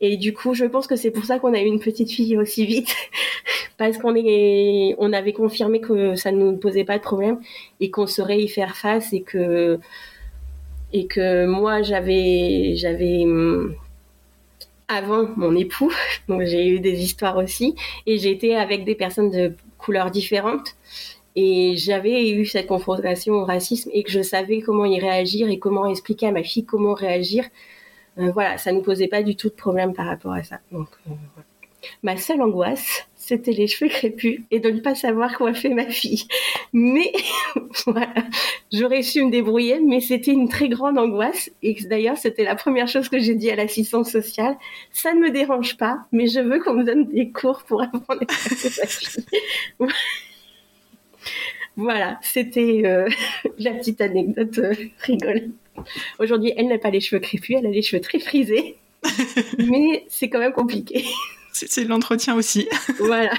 [0.00, 2.36] Et du coup, je pense que c'est pour ça qu'on a eu une petite fille
[2.36, 2.94] aussi vite,
[3.78, 7.40] parce qu'on on avait confirmé que ça ne nous posait pas de problème
[7.80, 9.78] et qu'on saurait y faire face et que,
[10.92, 13.74] et que moi j'avais, j'avais hum,
[14.88, 15.92] avant mon époux,
[16.28, 17.74] donc j'ai eu des histoires aussi,
[18.06, 20.76] et j'étais avec des personnes de couleurs différentes.
[21.36, 25.60] Et j'avais eu cette confrontation au racisme et que je savais comment y réagir et
[25.60, 27.44] comment expliquer à ma fille comment réagir
[28.18, 30.58] euh, voilà, ça ne posait pas du tout de problème par rapport à ça.
[30.72, 31.12] Donc, euh,
[32.02, 35.86] Ma seule angoisse, c'était les cheveux crépus et de ne pas savoir quoi fait ma
[35.86, 36.24] fille.
[36.72, 37.12] Mais
[37.86, 38.14] voilà,
[38.72, 41.50] j'aurais su me débrouiller, mais c'était une très grande angoisse.
[41.62, 44.56] Et d'ailleurs, c'était la première chose que j'ai dit à l'assistante sociale.
[44.92, 48.06] Ça ne me dérange pas, mais je veux qu'on me donne des cours pour apprendre
[48.08, 49.24] à ma fille.
[51.76, 53.10] voilà, c'était euh,
[53.58, 54.58] la petite anecdote
[55.00, 55.50] rigolote.
[56.18, 58.76] Aujourd'hui, elle n'a pas les cheveux crépus, elle a les cheveux très frisés.
[59.58, 61.04] mais c'est quand même compliqué.
[61.52, 62.68] C'est l'entretien aussi.
[62.98, 63.30] voilà.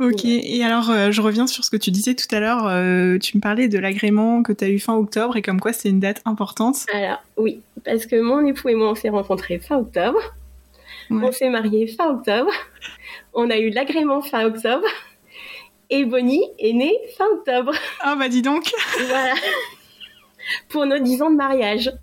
[0.00, 2.66] Ok, et alors euh, je reviens sur ce que tu disais tout à l'heure.
[2.66, 5.72] Euh, tu me parlais de l'agrément que tu as eu fin octobre et comme quoi
[5.72, 6.84] c'est une date importante.
[6.92, 10.20] Alors oui, parce que mon époux et moi on s'est rencontrés fin octobre.
[11.10, 12.50] On s'est mariés fin octobre.
[13.32, 14.86] On a eu l'agrément fin octobre.
[15.88, 17.72] Et Bonnie est née fin octobre.
[18.00, 18.70] Ah bah dis donc.
[19.06, 19.32] voilà
[20.68, 21.92] pour nos 10 ans de mariage.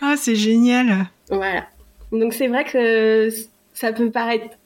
[0.00, 1.06] Ah, c'est génial.
[1.30, 1.66] Voilà.
[2.12, 3.28] Donc c'est vrai que
[3.78, 4.56] ça peut paraître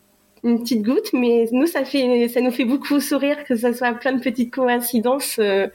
[0.42, 3.92] une petite goutte, mais nous, ça, fait, ça nous fait beaucoup sourire que ça soit
[3.92, 5.68] plein de petites coïncidences euh,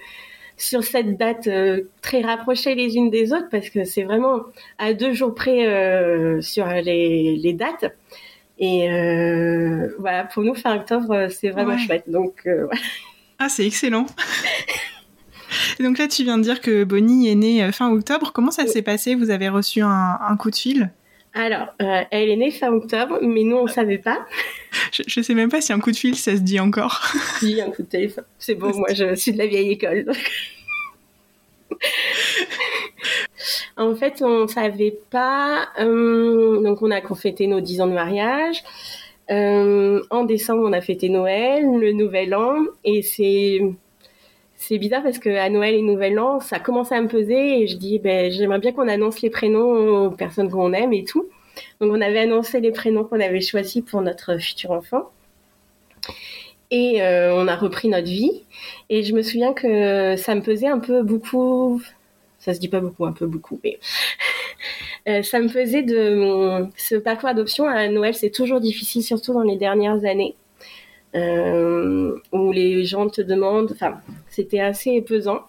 [0.58, 4.42] sur cette date euh, très rapprochée les unes des autres, parce que c'est vraiment
[4.80, 7.96] à deux jours près euh, sur les, les, dates.
[8.58, 8.88] Et
[10.00, 12.10] voilà, pour nous, fin octobre, c'est vraiment chouette.
[12.10, 12.48] Donc,
[13.40, 14.08] Ah, c'est excellent.
[15.80, 18.32] donc là, tu viens de dire que Bonnie est née fin octobre.
[18.34, 19.14] Comment ça s'est passé?
[19.14, 20.90] Vous avez reçu un, coup de fil?
[21.38, 24.26] Alors, euh, elle est née fin octobre, mais nous, on ne savait pas.
[24.92, 27.02] Je, ne sais même pas si un coup de fil, ça se dit encore.
[27.40, 28.24] Si, un coup de téléphone.
[28.40, 30.06] C'est bon, moi, je suis de la vieille école.
[33.78, 35.68] en fait, on ne savait pas.
[35.80, 38.64] Euh, donc, on a fêté nos 10 ans de mariage.
[39.30, 43.60] en décembre, on a fêté Noël, le Nouvel An, et c'est
[44.58, 47.68] c'est bizarre parce que à Noël et Nouvel An, ça commence à me peser et
[47.68, 51.28] je dis, ben, j'aimerais bien qu'on annonce les prénoms aux personnes qu'on aime et tout.
[51.80, 55.12] Donc, on avait annoncé les prénoms qu'on avait choisis pour notre futur enfant.
[56.72, 58.44] Et euh, on a repris notre vie.
[58.90, 61.82] Et je me souviens que ça me pesait un peu beaucoup.
[62.40, 63.80] Ça se dit pas beaucoup, un peu beaucoup, mais
[65.08, 68.16] euh, ça me pesait de ce parcours adoption à Noël.
[68.16, 70.36] C'est toujours difficile, surtout dans les dernières années.
[71.16, 75.42] Euh, où les gens te demandent, enfin, c'était assez pesant.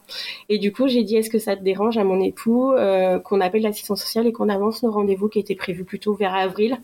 [0.48, 3.40] Et du coup, j'ai dit, est-ce que ça te dérange à mon époux euh, qu'on
[3.40, 6.78] appelle l'assistance sociale et qu'on avance nos rendez-vous qui étaient prévus plutôt vers avril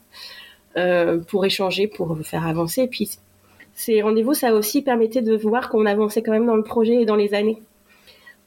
[0.77, 2.83] euh, pour échanger, pour faire avancer.
[2.83, 3.11] Et puis,
[3.75, 7.05] ces rendez-vous, ça aussi permettait de voir qu'on avançait quand même dans le projet et
[7.07, 7.63] dans les années.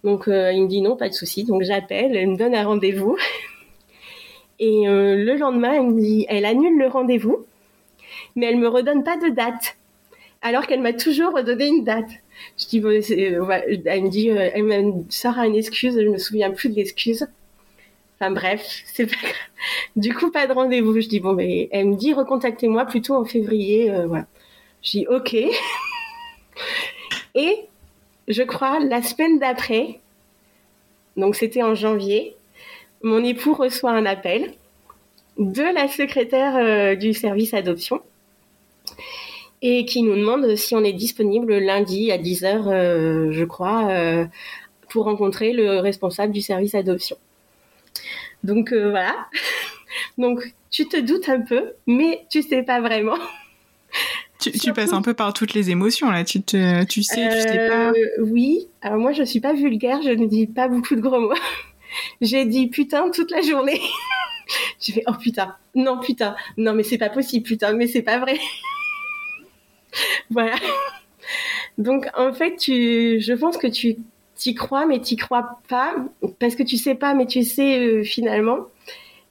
[0.04, 1.46] Donc, il me dit non, pas de souci.
[1.46, 3.18] Donc, j'appelle, elle me donne un rendez-vous.
[4.60, 7.46] Et le lendemain, elle me dit, elle annule le rendez-vous,
[8.36, 9.78] mais elle me redonne pas de date
[10.41, 12.10] alors qu'elle m'a toujours donné une date.
[12.58, 13.43] Je dis, euh,
[13.86, 17.28] elle me dit, euh, elle me sort une excuse, je me souviens plus de l'excuse.
[18.19, 19.34] Enfin bref, c'est pas grave.
[19.95, 21.00] Du coup, pas de rendez-vous.
[21.00, 23.91] Je dis, bon, mais elle me dit, recontactez-moi plutôt en février.
[23.91, 24.08] Euh.
[24.84, 25.36] Je dis, ok.
[27.36, 27.56] Et
[28.28, 30.00] je crois, la semaine d'après,
[31.15, 32.36] donc c'était en janvier,
[33.04, 34.54] mon époux reçoit un appel
[35.38, 38.02] de la secrétaire du service adoption
[39.62, 44.26] et qui nous demande si on est disponible lundi à 10h, euh, je crois, euh,
[44.89, 47.17] pour rencontrer le responsable du service adoption.
[48.43, 49.15] Donc voilà.
[50.17, 53.17] Donc tu te doutes un peu, mais tu sais pas vraiment.
[54.39, 56.24] Tu, passes un peu par toutes les émotions là.
[56.24, 57.91] Tu, te, tu sais, tu sais pas.
[58.20, 58.67] Oui.
[58.84, 60.00] Alors moi, je suis pas vulgaire.
[60.04, 61.34] Je ne dis pas beaucoup de gros mots.
[62.22, 63.82] J'ai dit putain toute la journée.
[64.80, 68.20] J'ai fait oh putain, non putain, non mais c'est pas possible putain, mais c'est pas
[68.20, 68.38] vrai.
[70.29, 70.55] voilà.
[71.77, 73.97] Donc en fait, tu, je pense que tu
[74.36, 75.95] t'y crois, mais t'y crois pas
[76.39, 78.67] parce que tu sais pas, mais tu sais euh, finalement.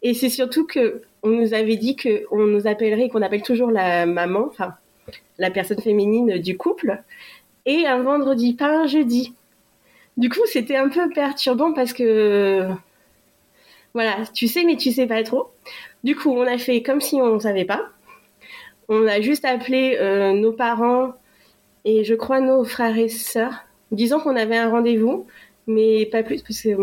[0.02, 3.70] Et c'est surtout que on nous avait dit que on nous appellerait, qu'on appelle toujours
[3.70, 4.74] la maman, enfin
[5.38, 7.02] la personne féminine du couple,
[7.66, 9.34] et un vendredi, pas un jeudi.
[10.16, 12.68] Du coup, c'était un peu perturbant parce que
[13.94, 15.50] voilà, tu sais, mais tu sais pas trop.
[16.04, 17.88] Du coup, on a fait comme si on savait pas.
[18.88, 21.12] On a juste appelé euh, nos parents
[21.84, 25.26] et je crois nos frères et sœurs, disant qu'on avait un rendez-vous,
[25.66, 26.76] mais pas plus parce que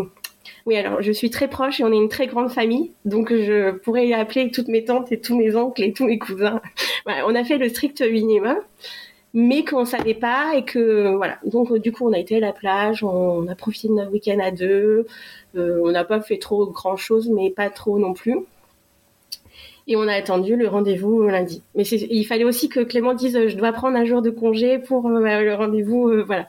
[0.66, 3.70] oui, alors je suis très proche et on est une très grande famille, donc je
[3.70, 6.60] pourrais appeler toutes mes tantes et tous mes oncles et tous mes cousins.
[7.06, 8.56] Voilà, on a fait le strict minimum
[9.34, 11.38] mais qu'on savait pas et que voilà.
[11.44, 14.38] Donc du coup, on a été à la plage, on, a profité de notre week-end
[14.38, 15.06] à deux.
[15.56, 18.38] Euh, on n'a pas fait trop grand chose, mais pas trop non plus.
[19.86, 21.62] Et on a attendu le rendez-vous lundi.
[21.74, 25.06] Mais il fallait aussi que Clément dise je dois prendre un jour de congé pour
[25.08, 26.48] euh, le rendez-vous, euh, voilà.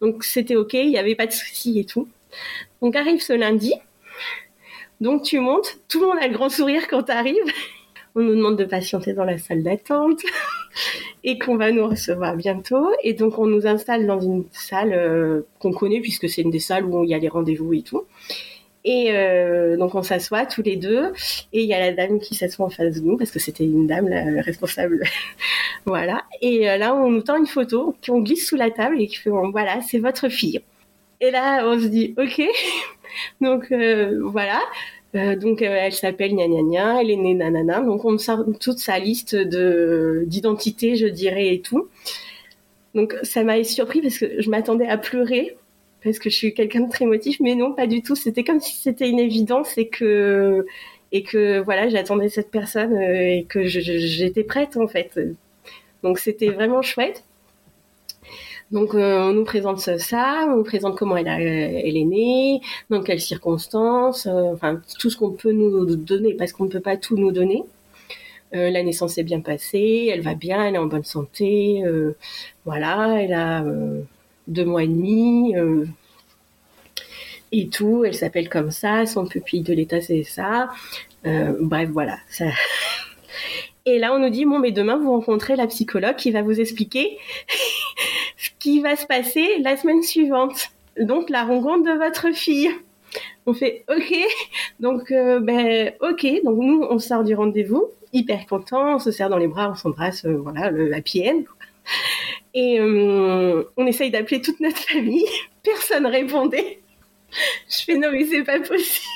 [0.00, 2.08] Donc c'était ok, il n'y avait pas de souci et tout.
[2.82, 3.74] Donc arrive ce lundi.
[5.00, 7.36] Donc tu montes, tout le monde a le grand sourire quand tu arrives.
[8.14, 10.20] On nous demande de patienter dans la salle d'attente
[11.24, 12.88] et qu'on va nous recevoir bientôt.
[13.02, 16.58] Et donc, on nous installe dans une salle euh, qu'on connaît puisque c'est une des
[16.58, 18.04] salles où il y a les rendez-vous et tout.
[18.86, 21.12] Et euh, donc, on s'assoit tous les deux
[21.52, 23.64] et il y a la dame qui s'assoit en face de nous parce que c'était
[23.64, 24.08] une dame
[24.44, 25.02] responsable.
[25.84, 26.24] voilà.
[26.40, 29.16] Et euh, là, on nous tend une photo qu'on glisse sous la table et qui
[29.16, 30.62] fait voilà, c'est votre fille.
[31.20, 32.42] Et là, on se dit ok.
[33.42, 33.72] donc
[34.22, 34.60] voilà.
[35.16, 37.80] Euh, donc euh, elle s'appelle gna gna gna, elle est née nanana.
[37.80, 41.88] Donc on sort toute sa liste de d'identité, je dirais et tout.
[42.94, 45.56] Donc ça m'a surpris parce que je m'attendais à pleurer
[46.04, 48.16] parce que je suis quelqu'un de très émotif, mais non, pas du tout.
[48.16, 50.66] C'était comme si c'était une évidence et que
[51.12, 55.18] et que voilà, j'attendais cette personne euh, et que j'étais prête en fait.
[56.02, 57.24] Donc c'était vraiment chouette.
[58.72, 63.00] Donc euh, on nous présente ça, on nous présente comment elle, elle est née, dans
[63.02, 66.96] quelles circonstances, euh, enfin tout ce qu'on peut nous donner parce qu'on ne peut pas
[66.96, 67.62] tout nous donner.
[68.54, 71.82] Euh, la naissance est bien passée, elle va bien, elle est en bonne santé,
[72.64, 73.64] voilà, elle a
[74.46, 75.54] deux mois et demi
[77.52, 80.68] et tout, elle s'appelle comme ça, son pupille de l'état c'est ça,
[81.24, 82.18] bref voilà.
[83.88, 86.60] Et là on nous dit bon mais demain vous rencontrez la psychologue qui va vous
[86.60, 87.18] expliquer
[88.36, 90.70] ce qui va se passer la semaine suivante.
[91.00, 92.70] Donc la rencontre de votre fille.
[93.46, 94.14] On fait OK.
[94.80, 96.26] Donc euh, ben OK.
[96.44, 99.74] Donc nous on sort du rendez-vous hyper content, on se serre dans les bras, on
[99.74, 101.46] s'embrasse, euh, voilà le happy.
[102.56, 105.28] Et euh, on essaye d'appeler toute notre famille.
[105.62, 106.80] Personne répondait.
[107.68, 109.06] Je fais non mais c'est pas possible.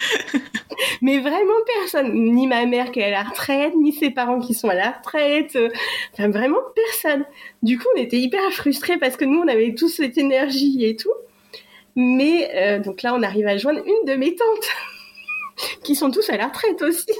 [1.02, 4.52] mais vraiment personne, ni ma mère qui est à la retraite, ni ses parents qui
[4.52, 5.56] sont à la retraite,
[6.12, 7.24] enfin vraiment personne.
[7.62, 10.96] Du coup, on était hyper frustrés parce que nous, on avait tous cette énergie et
[10.96, 11.12] tout.
[11.94, 14.68] Mais euh, donc là, on arrive à joindre une de mes tantes,
[15.84, 17.12] qui sont tous à la retraite aussi.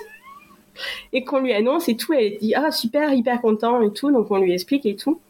[1.13, 4.31] Et qu'on lui annonce et tout, elle dit ah super, hyper content et tout, donc
[4.31, 5.21] on lui explique et tout.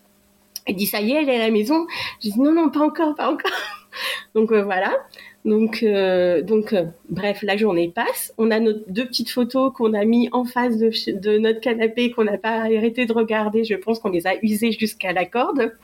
[0.67, 1.87] Elle dit ça y est, elle est à la maison.
[2.23, 3.51] Je dis non non pas encore, pas encore.
[4.35, 4.93] Donc euh, voilà.
[5.45, 8.33] Donc, euh, donc euh, bref, la journée passe.
[8.39, 12.25] On a nos deux petites photos qu'on a mis en face de, notre canapé qu'on
[12.25, 13.65] n'a pas arrêté de regarder.
[13.65, 15.75] Je pense qu'on les a usées jusqu'à la corde.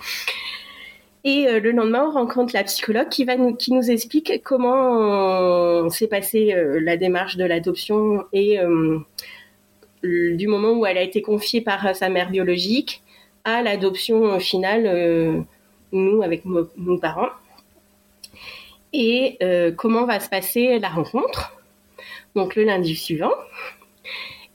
[1.25, 6.07] Et le lendemain, on rencontre la psychologue qui va nous, qui nous explique comment s'est
[6.07, 8.59] passée la démarche de l'adoption et
[10.03, 13.03] du moment où elle a été confiée par sa mère biologique
[13.45, 15.45] à l'adoption finale,
[15.93, 17.31] nous avec nos parents
[18.93, 21.57] et euh, comment va se passer la rencontre,
[22.35, 23.33] donc le lundi suivant,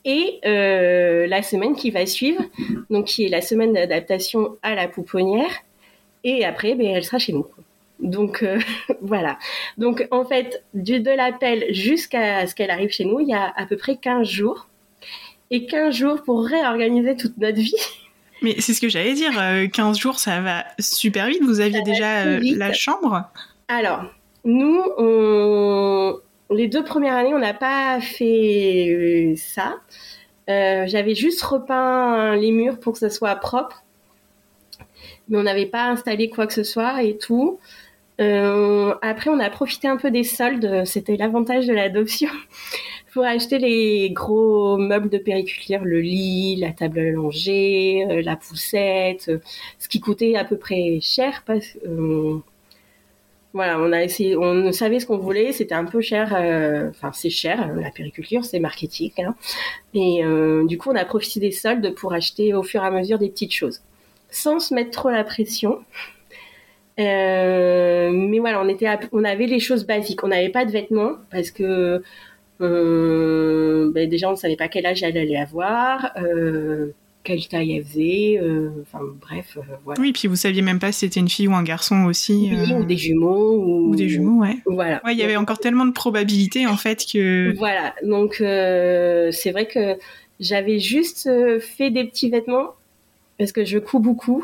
[0.06, 2.42] et euh, la semaine qui va suivre,
[2.90, 5.52] donc qui est la semaine d'adaptation à la pouponnière,
[6.24, 7.48] et après, ben, elle sera chez nous.
[8.00, 8.60] Donc euh,
[9.02, 9.38] voilà.
[9.78, 13.54] Donc en fait, du de l'appel jusqu'à ce qu'elle arrive chez nous, il y a
[13.56, 14.68] à peu près 15 jours.
[15.54, 17.76] Et 15 jours pour réorganiser toute notre vie.
[18.42, 19.32] Mais c'est ce que j'allais dire,
[19.72, 21.44] 15 jours, ça va super vite.
[21.44, 23.30] Vous aviez déjà la chambre?
[23.68, 24.04] Alors,
[24.44, 26.18] nous, on...
[26.50, 29.76] les deux premières années, on n'a pas fait euh, ça.
[30.50, 33.84] Euh, j'avais juste repeint les murs pour que ce soit propre,
[35.30, 37.60] mais on n'avait pas installé quoi que ce soit et tout.
[38.18, 40.84] après, on a profité un peu des soldes.
[40.86, 42.32] C'était l'avantage de l'adoption
[43.14, 49.32] pour acheter les gros meubles de périculture, le lit, la table allongée, la poussette,
[49.78, 52.42] ce qui coûtait à peu près cher parce que
[53.54, 57.12] voilà, on a essayé, on savait ce qu'on voulait, c'était un peu cher, euh, enfin
[57.14, 59.36] c'est cher, la périculture, c'est marketing, hein.
[59.94, 62.92] et euh, du coup on a profité des soldes pour acheter au fur et à
[62.92, 63.82] mesure des petites choses,
[64.32, 65.80] sans se mettre trop la pression.
[67.00, 71.14] Euh, mais voilà, on était, on avait les choses basiques, on n'avait pas de vêtements
[71.32, 72.04] parce que
[72.60, 76.14] ben déjà on ne savait pas quel âge elle allait avoir
[77.24, 80.02] quelle taille elle faisait, euh, enfin bref, euh, voilà.
[80.02, 82.50] Oui, puis vous saviez même pas si c'était une fille ou un garçon aussi.
[82.52, 83.88] Oui, ou euh, des jumeaux.
[83.88, 84.58] Ou, des jumeaux, ouais.
[84.66, 85.02] Voilà.
[85.06, 87.56] Ouais, il y avait encore tellement de probabilités en fait que.
[87.58, 89.98] Voilà, donc c'est vrai que
[90.40, 91.30] j'avais juste
[91.60, 92.72] fait des petits vêtements
[93.38, 94.44] parce que je couds beaucoup,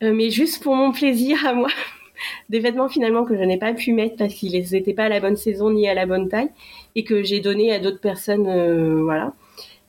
[0.00, 1.68] mais juste pour mon plaisir à moi.
[2.48, 5.20] des vêtements finalement que je n'ai pas pu mettre parce qu'ils n'étaient pas à la
[5.20, 6.50] bonne saison ni à la bonne taille
[6.94, 9.32] et que j'ai donné à d'autres personnes, voilà.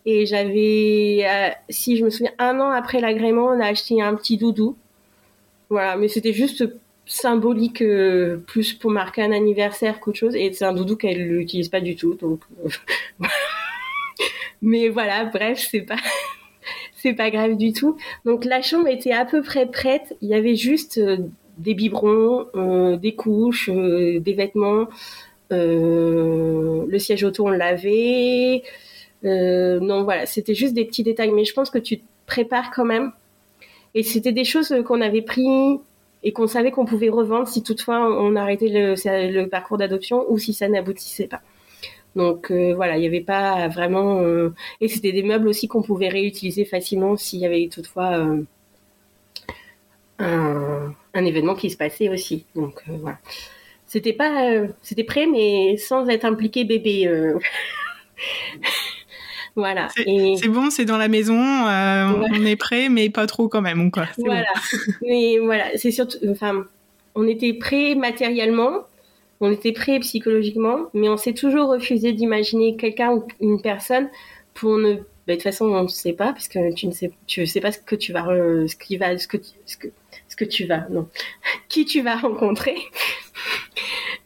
[0.06, 4.16] Et j'avais, euh, si je me souviens, un an après l'agrément, on a acheté un
[4.16, 4.76] petit doudou.
[5.70, 6.66] Voilà, mais c'était juste
[7.06, 10.36] symbolique, euh, plus pour marquer un anniversaire qu'autre chose.
[10.36, 12.16] Et c'est un doudou qu'elle n'utilise pas du tout.
[12.16, 12.70] Donc, euh,
[14.62, 15.96] mais voilà, bref, c'est pas,
[16.98, 17.98] c'est pas grave du tout.
[18.26, 20.18] Donc la chambre était à peu près prête.
[20.22, 21.00] Il y avait juste
[21.58, 22.48] des biberons,
[22.98, 24.88] des couches, des vêtements.
[25.52, 28.64] le siège auto on l'avait.
[29.26, 32.72] Euh, non, voilà, c'était juste des petits détails, mais je pense que tu te prépares
[32.72, 33.12] quand même.
[33.96, 35.80] Et c'était des choses qu'on avait pris
[36.24, 40.54] et qu'on savait qu'on pouvait revendre si toutefois on arrêtait le, parcours d'adoption ou si
[40.54, 41.42] ça n'aboutissait pas.
[42.16, 44.20] Donc euh, voilà, il n'y avait pas vraiment...
[44.22, 48.28] Euh, et c'était des meubles aussi qu'on pouvait réutiliser facilement s'il y avait toutefois
[51.14, 52.46] un, événement qui se passait aussi.
[52.56, 53.18] Donc voilà.
[53.86, 54.66] C'était pas...
[54.82, 57.08] c'était prêt, mais sans être impliqué bébé.
[59.56, 59.90] Voilà.
[59.96, 63.92] C'est bon, c'est dans la maison, euh, on est prêt, mais pas trop quand même,
[63.92, 64.08] quoi.
[64.18, 64.52] Voilà.
[65.02, 66.66] mais voilà, c'est surtout, enfin,
[67.14, 68.88] on était prêt matériellement,
[69.42, 74.10] on était prêt psychologiquement, mais on s'est toujours refusé d'imaginer quelqu'un ou une personne
[74.56, 74.96] pour ne
[75.26, 77.62] bah, de toute façon, on ne sait pas parce que tu ne sais, tu sais
[77.62, 79.88] pas ce que tu vas, ce qui va, ce que, ce que,
[80.36, 81.08] que tu vas, non,
[81.70, 82.76] qui tu vas rencontrer.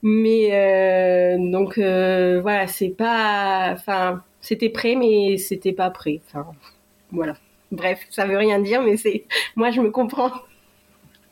[0.04, 6.22] Mais euh, donc euh, voilà, c'est pas, enfin, c'était prêt, mais c'était pas prêt.
[7.12, 7.36] Voilà.
[7.72, 10.32] Bref, ça veut rien dire, mais c'est moi je me comprends.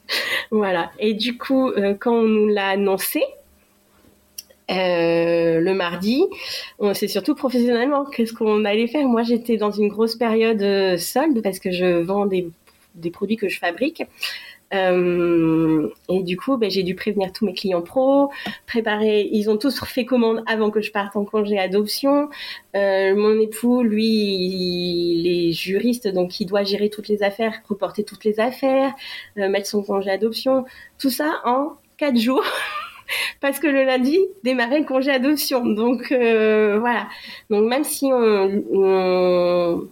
[0.51, 0.91] voilà.
[0.99, 3.23] Et du coup, euh, quand on nous l'a annoncé
[4.67, 6.23] le mardi,
[6.79, 9.07] on sait surtout professionnellement qu'est-ce qu'on allait faire?
[9.07, 13.59] Moi, j'étais dans une grosse période solde parce que je vends des produits que je
[13.59, 14.03] fabrique.
[14.73, 18.31] Euh, et du coup, ben, j'ai dû prévenir tous mes clients pro,
[18.65, 19.29] préparer.
[19.31, 22.29] Ils ont tous fait commande avant que je parte en congé adoption.
[22.75, 28.03] Euh, mon époux, lui, il est juriste, donc il doit gérer toutes les affaires, reporter
[28.03, 28.93] toutes les affaires,
[29.37, 30.65] euh, mettre son congé adoption,
[30.97, 32.43] tout ça en quatre jours.
[33.39, 35.63] Parce que le lundi démarrait le congé adoption.
[35.65, 37.07] Donc voilà.
[37.49, 39.87] Donc même si on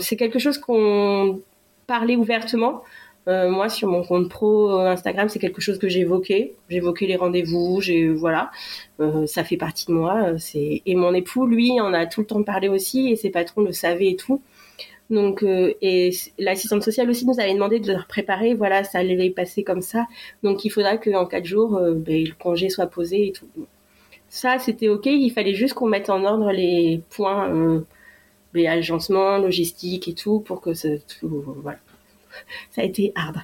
[0.00, 1.40] c'est quelque chose qu'on
[1.86, 2.82] parlait ouvertement,
[3.28, 5.88] euh, moi, sur mon compte pro euh, Instagram, c'est quelque chose que.
[5.88, 8.50] J'ai évoqué les rendez-vous, j'ai voilà,
[9.00, 10.32] euh, ça fait partie de moi.
[10.54, 13.72] Et mon époux, lui, en a tout le temps parlé aussi, et ses patrons le
[13.72, 14.42] savaient et tout.
[15.10, 18.54] Donc et l'assistante sociale aussi nous avait demandé de leur préparer.
[18.54, 20.06] Voilà, ça allait passer comme ça.
[20.42, 23.48] Donc il faudra qu'en quatre jours, ben, le congé soit posé et tout.
[24.28, 25.06] Ça, c'était ok.
[25.06, 27.82] Il fallait juste qu'on mette en ordre les points,
[28.54, 31.78] les agencements, logistique et tout, pour que ce, voilà
[32.70, 33.38] ça a été hard.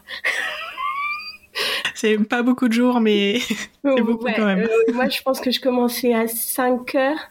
[1.95, 4.61] C'est pas beaucoup de jours, mais c'est beaucoup quand même.
[4.61, 7.30] Euh, moi, je pense que je commençais à 5 heures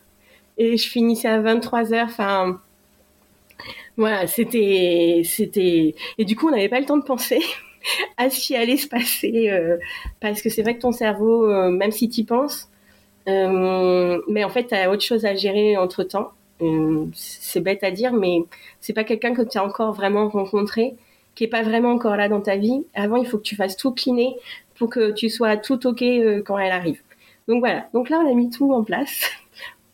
[0.58, 2.08] et je finissais à 23 heures.
[2.08, 2.60] Enfin,
[3.98, 7.42] voilà, c'était, c'était, et du coup, on n'avait pas le temps de penser
[8.18, 9.78] à ce qui allait se passer, euh,
[10.22, 12.70] parce que c'est vrai que ton cerveau, euh, même si tu y penses,
[13.28, 16.32] mais en fait, tu as autre chose à gérer entre temps.
[17.14, 18.40] c'est bête à dire, mais
[18.80, 20.96] c'est pas quelqu'un que tu as encore vraiment rencontré
[21.36, 23.76] qui est pas vraiment encore là dans ta vie, avant il faut que tu fasses
[23.76, 24.36] tout cleaner
[24.76, 27.02] pour que tu sois tout ok euh, quand elle arrive.
[27.48, 27.88] Donc voilà.
[27.94, 29.30] Donc là on a mis tout en place.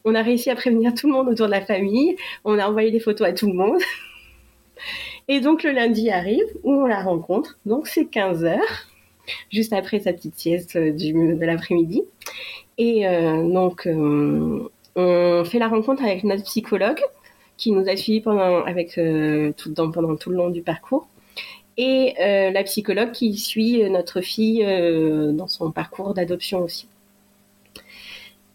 [0.05, 2.15] On a réussi à prévenir tout le monde autour de la famille.
[2.45, 3.81] On a envoyé des photos à tout le monde.
[5.27, 7.59] Et donc le lundi arrive où on la rencontre.
[7.65, 8.87] Donc c'est 15 heures,
[9.51, 12.03] juste après sa petite sieste euh, du, de l'après-midi.
[12.77, 13.87] Et euh, donc
[14.95, 17.01] on fait la rencontre avec notre psychologue
[17.57, 18.97] qui nous a suivis pendant avec
[19.75, 21.09] pendant tout le long du parcours.
[21.81, 24.65] Et la psychologue qui suit notre fille
[25.33, 26.87] dans son parcours d'adoption aussi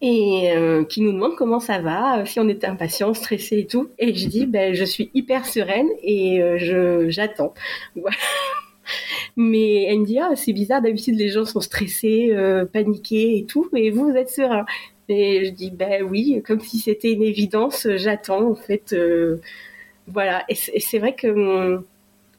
[0.02, 0.52] et
[0.90, 3.88] qui nous demande comment ça va, si on était impatient, stressé et tout.
[3.98, 6.42] Et je dis, ben, je suis hyper sereine et
[7.08, 7.54] j'attends.
[9.36, 13.44] Mais elle me dit, ah, c'est bizarre, d'habitude les gens sont stressés, euh, paniqués et
[13.44, 14.64] tout, mais vous, vous êtes serein.
[15.08, 18.92] Et je dis, ben oui, comme si c'était une évidence, j'attends, en fait.
[18.92, 19.40] Euh,
[20.06, 20.44] voilà.
[20.48, 21.82] Et c'est vrai que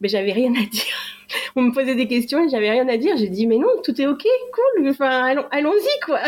[0.02, 0.96] mais j'avais rien à dire.
[1.56, 3.18] On me posait des questions et j'avais rien à dire.
[3.18, 6.20] J'ai dit, mais non, tout est ok, cool, enfin, allons, allons-y, quoi.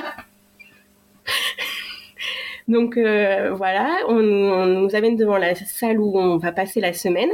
[2.67, 7.29] Donc euh, voilà, on, nous amène devant la salle où on va passer la semaine.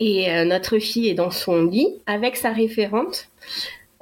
[0.00, 3.28] Et euh, notre fille est dans son lit avec sa référente.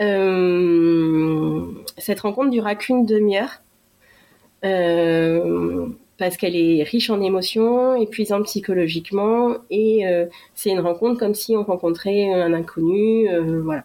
[0.01, 1.67] Euh,
[1.99, 3.61] cette rencontre durera qu'une demi-heure.
[6.21, 10.05] Euh, parce qu'elle est riche en émotions, épuisante psychologiquement, et
[10.55, 13.29] c'est une rencontre comme si on rencontrait un inconnu,
[13.65, 13.85] voilà.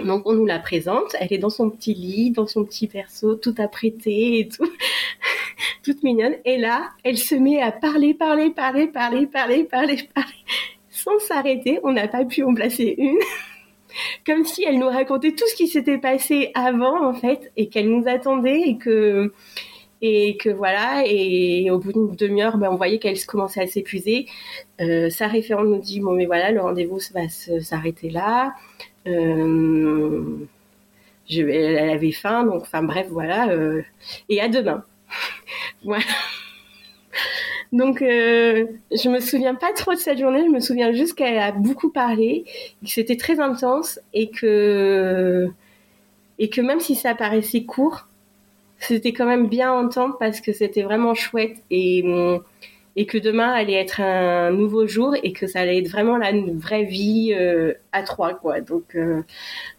[0.00, 3.36] Donc on nous la présente, elle est dans son petit lit, dans son petit berceau,
[3.36, 4.68] tout apprêté et tout,
[5.84, 6.34] toute mignonne.
[6.44, 10.34] Et là, elle se met à parler, parler, parler, parler, parler, parler, parler
[10.90, 11.80] sans s'arrêter.
[11.84, 13.18] On n'a pas pu en placer une.
[14.26, 17.88] Comme si elle nous racontait tout ce qui s'était passé avant, en fait, et qu'elle
[17.88, 19.32] nous attendait et que,
[20.06, 24.26] et que voilà, et au bout d'une demi-heure, ben, on voyait qu'elle commençait à s'épuiser.
[24.82, 28.52] Euh, sa référente nous dit, bon, mais voilà, le rendez-vous va s'arrêter là.
[29.06, 30.46] Euh,
[31.30, 33.48] elle avait faim, donc, enfin, bref, voilà.
[33.48, 33.80] Euh,
[34.28, 34.84] et à demain.
[35.84, 36.04] voilà.
[37.72, 40.44] Donc, euh, je me souviens pas trop de cette journée.
[40.44, 42.44] Je me souviens juste qu'elle a beaucoup parlé,
[42.82, 45.48] que c'était très intense et que
[46.38, 48.06] et que même si ça paraissait court,
[48.78, 52.02] c'était quand même bien entendre parce que c'était vraiment chouette et
[53.06, 56.84] que demain allait être un nouveau jour et que ça allait être vraiment la vraie
[56.84, 58.60] vie euh, à trois quoi.
[58.60, 59.22] Donc euh,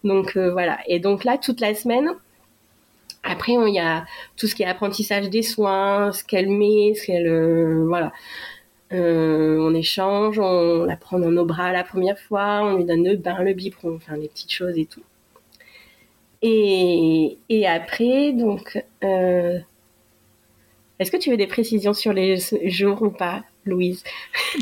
[0.04, 0.78] donc euh, voilà.
[0.86, 2.10] Et donc là toute la semaine
[3.28, 7.06] après, il y a tout ce qui est apprentissage des soins, ce qu'elle met, ce
[7.06, 8.12] qu'elle, voilà.
[8.92, 13.16] On échange, on la prend dans nos bras la première fois, on lui donne le
[13.16, 15.02] bain, le biberon, enfin des petites choses et tout.
[16.42, 19.58] Et, et après, donc, euh,
[20.98, 24.04] est-ce que tu veux des précisions sur les jours ou pas, Louise?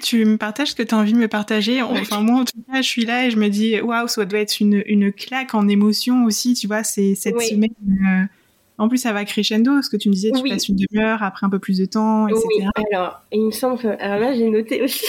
[0.02, 1.82] Tu me partages ce que tu as envie de me partager?
[1.82, 4.40] Enfin, moi, en tout cas, je suis là et je me dis, waouh, ça doit
[4.40, 8.28] être une, une claque en émotion aussi, tu vois, c'est cette semaine.
[8.76, 11.46] En plus, ça va crescendo, ce que tu me disais, tu passes une demi-heure, après
[11.46, 12.42] un peu plus de temps, etc.
[12.44, 13.88] Oui, alors, il me semble que...
[14.02, 15.06] Alors là, j'ai noté aussi.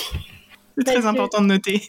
[0.78, 1.82] C'est très important de noter.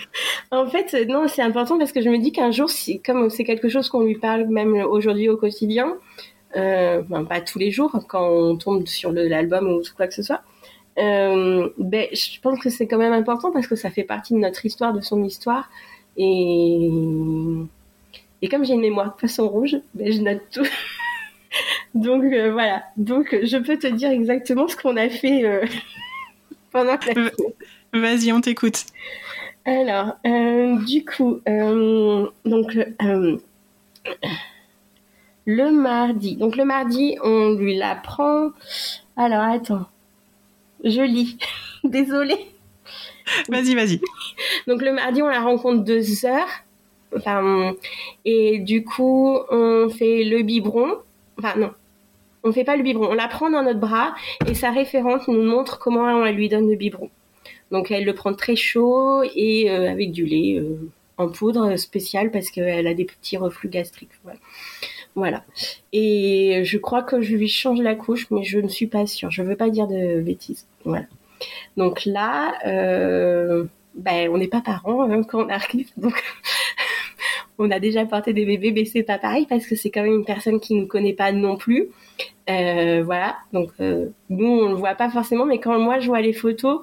[0.50, 3.44] en fait, non, c'est important parce que je me dis qu'un jour, si, comme c'est
[3.44, 5.94] quelque chose qu'on lui parle même aujourd'hui au quotidien,
[6.56, 10.42] euh, pas tous les jours, quand on tombe sur l'album ou quoi que ce soit,
[10.98, 14.38] euh, ben, je pense que c'est quand même important parce que ça fait partie de
[14.38, 15.70] notre histoire, de son histoire.
[16.16, 16.90] Et,
[18.42, 20.66] et comme j'ai une mémoire de poisson rouge, ben, je note tout.
[21.94, 22.84] Donc euh, voilà.
[22.96, 25.64] Donc je peux te dire exactement ce qu'on a fait euh,
[26.72, 27.30] pendant la semaine.
[27.92, 28.84] Vas-y, on t'écoute.
[29.64, 31.40] Alors, euh, du coup,
[32.44, 32.78] donc
[35.46, 36.36] le mardi.
[36.36, 38.50] Donc le mardi, on lui l'apprend.
[39.16, 39.86] Alors attends,
[40.84, 41.38] je lis.
[41.84, 42.46] Désolée.
[43.48, 44.00] Vas-y, vas-y.
[44.66, 46.48] Donc le mardi, on la rencontre deux heures.
[47.16, 47.74] Enfin,
[48.24, 50.98] et du coup, on fait le biberon.
[51.38, 51.72] Enfin non,
[52.44, 54.14] on fait pas le biberon, on la prend dans notre bras
[54.46, 57.10] et sa référente nous montre comment on lui donne le biberon.
[57.70, 60.76] Donc elle le prend très chaud et euh, avec du lait euh,
[61.18, 64.10] en poudre spécial parce qu'elle a des petits reflux gastriques.
[65.14, 65.44] Voilà.
[65.92, 69.30] Et je crois que je lui change la couche, mais je ne suis pas sûre.
[69.30, 70.66] Je veux pas dire de bêtises.
[70.84, 71.06] Voilà.
[71.76, 73.64] Donc là, euh,
[73.94, 75.90] ben, on n'est pas parents hein, quand on arrive.
[75.96, 76.22] Donc
[77.58, 80.14] on a déjà porté des bébés, mais c'est pas pareil parce que c'est quand même
[80.14, 81.88] une personne qui ne connaît pas non plus.
[82.48, 86.80] Voilà, donc nous on le voit pas forcément, mais quand moi je vois les photos,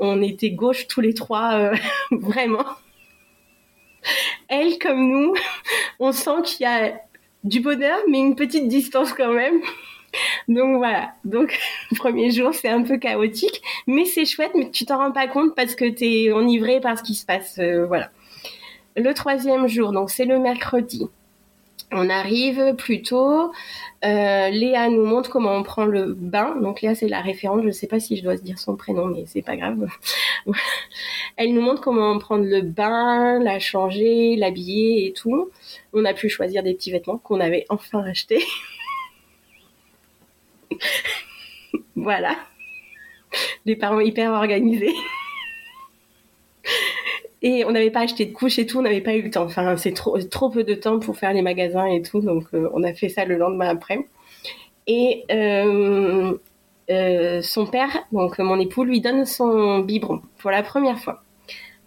[0.00, 1.76] on était gauche tous les trois, euh,
[2.10, 2.64] vraiment.
[4.48, 5.34] Elle comme nous,
[6.00, 7.00] on sent qu'il y a
[7.44, 9.60] du bonheur, mais une petite distance quand même.
[10.48, 11.56] Donc voilà, donc
[11.92, 15.28] le premier jour c'est un peu chaotique, mais c'est chouette, mais tu t'en rends pas
[15.28, 18.10] compte parce que tu es enivré par ce qui se passe, voilà.
[18.96, 21.08] Le troisième jour, donc c'est le mercredi.
[21.92, 23.50] On arrive plus tôt.
[24.04, 26.56] Euh, Léa nous montre comment on prend le bain.
[26.60, 27.62] Donc Léa, c'est la référente.
[27.62, 29.88] Je ne sais pas si je dois dire son prénom, mais c'est pas grave.
[31.36, 35.50] Elle nous montre comment prendre le bain, la changer, l'habiller et tout.
[35.92, 38.44] On a pu choisir des petits vêtements qu'on avait enfin achetés.
[41.96, 42.36] voilà.
[43.66, 44.94] Les parents hyper organisés.
[47.42, 49.44] Et on n'avait pas acheté de couches et tout, on n'avait pas eu le temps.
[49.44, 52.82] Enfin, c'est trop, trop peu de temps pour faire les magasins et tout, donc on
[52.82, 54.06] a fait ça le lendemain après.
[54.86, 55.24] Et
[57.42, 61.22] son père, donc mon époux, lui donne son biberon pour la première fois.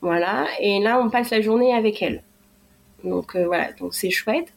[0.01, 2.23] Voilà, et là on passe la journée avec elle.
[3.03, 4.51] Donc voilà, donc c'est chouette.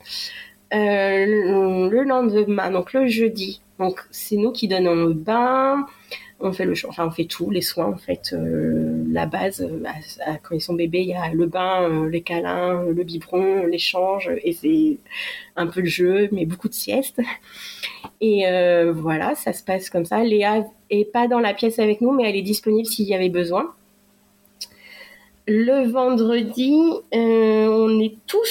[0.72, 5.86] le lendemain, donc le jeudi, donc c'est nous qui donnons le bain,
[6.40, 9.62] on fait le, enfin on fait tout, les soins en fait, euh, la base.
[9.62, 13.64] Euh, quand ils sont bébés, il y a le bain, euh, les câlins, le biberon,
[13.66, 14.98] l'échange et c'est
[15.56, 17.20] un peu le jeu, mais beaucoup de siestes.
[18.20, 18.44] Et
[18.94, 20.22] voilà, ça se passe comme ça.
[20.22, 23.28] Léa est pas dans la pièce avec nous, mais elle est disponible s'il y avait
[23.28, 23.74] besoin.
[25.46, 26.74] Le vendredi,
[27.12, 28.48] on est tous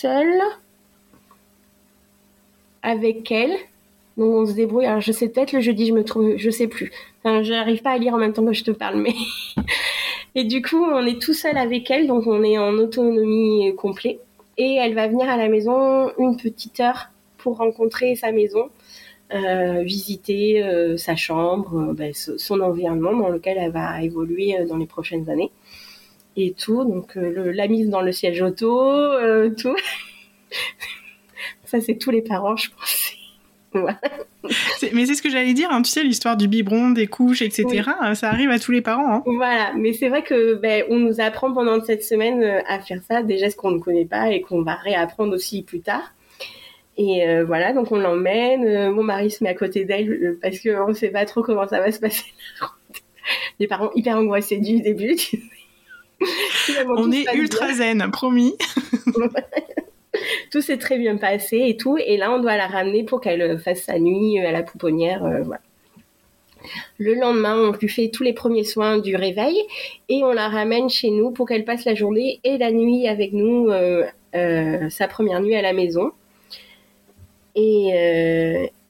[0.00, 0.42] seuls
[2.82, 3.56] avec elle.
[4.18, 4.86] Donc on se débrouille.
[4.86, 6.90] Alors je sais peut-être le jeudi, je me trouve, je sais plus.
[7.22, 9.14] Enfin, j'arrive pas à lire en même temps que je te parle, mais
[10.34, 14.18] et du coup on est tout seul avec elle, donc on est en autonomie complète.
[14.58, 18.70] Et elle va venir à la maison une petite heure pour rencontrer sa maison,
[19.32, 24.78] euh, visiter euh, sa chambre, euh, ben, son environnement dans lequel elle va évoluer dans
[24.78, 25.52] les prochaines années
[26.36, 26.84] et tout.
[26.84, 28.72] Donc la mise dans le siège auto,
[29.56, 29.76] tout.
[31.64, 33.17] Ça c'est tous les parents, je pense
[33.74, 35.82] mais c'est ce que j'allais dire, hein.
[35.82, 37.82] tu sais, l'histoire du biberon, des couches, etc.
[38.04, 39.16] Euh, ça arrive à tous les parents.
[39.16, 39.22] Hein.
[39.26, 43.00] Voilà, mais c'est vrai que ben, on nous apprend pendant cette semaine euh, à faire
[43.08, 46.14] ça, des gestes qu'on ne connaît pas et qu'on va réapprendre aussi plus tard.
[46.96, 48.90] Et euh, voilà, donc on l'emmène.
[48.90, 51.78] mon mari se met à côté d'elle parce qu'on ne sait pas trop comment ça
[51.78, 52.24] va se passer.
[53.60, 55.16] Les parents hyper angoissés du début.
[56.88, 58.56] on est ultra zen, promis.
[60.50, 61.96] tout s'est très bien passé et tout.
[61.98, 65.24] Et là, on doit la ramener pour qu'elle fasse sa nuit à la pouponnière.
[65.24, 65.44] Euh,
[66.98, 69.56] Le lendemain, on lui fait tous les premiers soins du réveil
[70.08, 73.32] et on la ramène chez nous pour qu'elle passe la journée et la nuit avec
[73.32, 74.04] nous, euh,
[74.34, 76.12] euh, sa première nuit à la maison.
[77.54, 77.88] Et,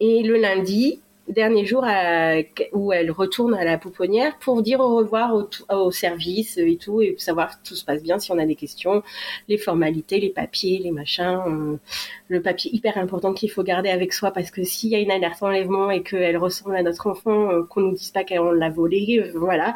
[0.00, 1.84] et le lundi, dernier jour
[2.72, 5.34] où elle retourne à la pouponnière pour dire au revoir
[5.68, 9.02] au, service et tout, et savoir tout se passe bien, si on a des questions,
[9.48, 11.76] les formalités, les papiers, les machins, euh,
[12.28, 15.10] le papier hyper important qu'il faut garder avec soi parce que s'il y a une
[15.10, 18.70] alerte enlèvement et qu'elle ressemble à notre enfant, euh, qu'on nous dise pas qu'on l'a
[18.70, 19.74] volé, euh, voilà.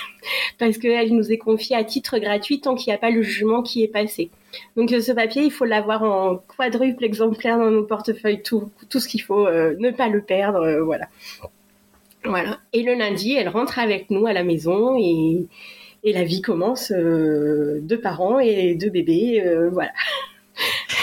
[0.58, 3.62] parce qu'elle nous est confiée à titre gratuit tant qu'il n'y a pas le jugement
[3.62, 4.30] qui est passé.
[4.76, 9.08] Donc ce papier, il faut l'avoir en quadruple exemplaire dans nos portefeuilles, tout, tout ce
[9.08, 11.08] qu'il faut, euh, ne pas le perdre, euh, voilà.
[12.24, 12.58] Voilà.
[12.72, 15.46] Et le lundi, elle rentre avec nous à la maison et,
[16.04, 19.92] et la vie commence, euh, deux parents et deux bébés, voilà.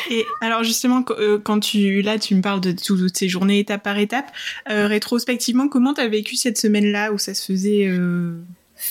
[0.10, 3.97] Et alors justement, quand tu là, tu me parles de toutes ces journées étape par
[3.97, 4.32] étape.
[4.66, 7.89] rétrospectivement, comment tu as vécu cette semaine-là où ça se faisait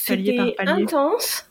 [0.07, 0.83] palier par palier?
[0.83, 1.49] Intense.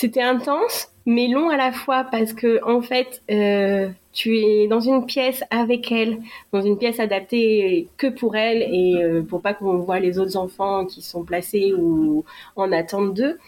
[0.00, 4.78] C'était intense, mais long à la fois parce que en fait, euh, tu es dans
[4.78, 6.20] une pièce avec elle,
[6.52, 10.36] dans une pièce adaptée que pour elle et euh, pour pas qu'on voit les autres
[10.36, 12.24] enfants qui sont placés ou
[12.54, 13.38] en attente d'eux.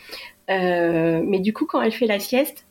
[0.51, 2.67] Euh, mais du coup, quand elle fait la sieste,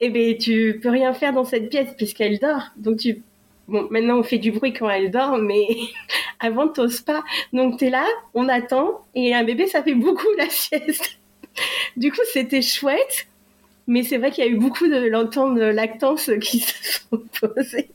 [0.00, 2.70] eh ben tu peux rien faire dans cette pièce puisqu'elle dort.
[2.76, 3.22] Donc tu
[3.68, 5.68] Bon, maintenant on fait du bruit quand elle dort, mais
[6.40, 7.22] avant t'oses pas.
[7.52, 8.04] Donc t'es là,
[8.34, 11.20] on attend, et un bébé ça fait beaucoup la sieste.
[11.96, 13.26] Du coup, c'était chouette,
[13.86, 17.22] mais c'est vrai qu'il y a eu beaucoup de l'entente de lactance qui se sont
[17.40, 17.90] posées.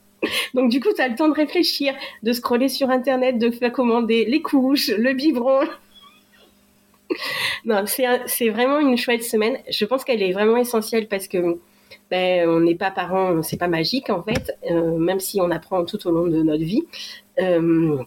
[0.53, 1.93] Donc du coup, tu as le temps de réfléchir,
[2.23, 5.61] de scroller sur Internet, de faire commander les couches, le biberon.
[7.65, 9.57] non, c'est vraiment une chouette semaine.
[9.69, 11.57] Je pense qu'elle est vraiment essentielle parce que
[12.09, 15.85] ben, on n'est pas parents, c'est pas magique en fait, euh, même si on apprend
[15.85, 16.83] tout au long de notre vie.
[17.39, 18.03] Euh,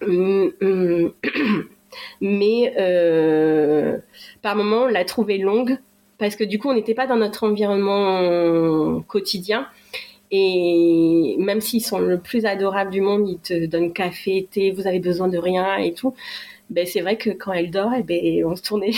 [0.00, 1.12] hum, hum,
[2.20, 3.98] mais euh,
[4.42, 5.78] par moment, on l'a trouvée longue
[6.18, 9.66] parce que du coup, on n'était pas dans notre environnement quotidien.
[10.30, 14.86] Et même s'ils sont le plus adorable du monde, ils te donnent café, thé, vous
[14.86, 16.14] avez besoin de rien et tout.
[16.70, 18.90] Ben, c'est vrai que quand elle dort, eh ben, on se tournait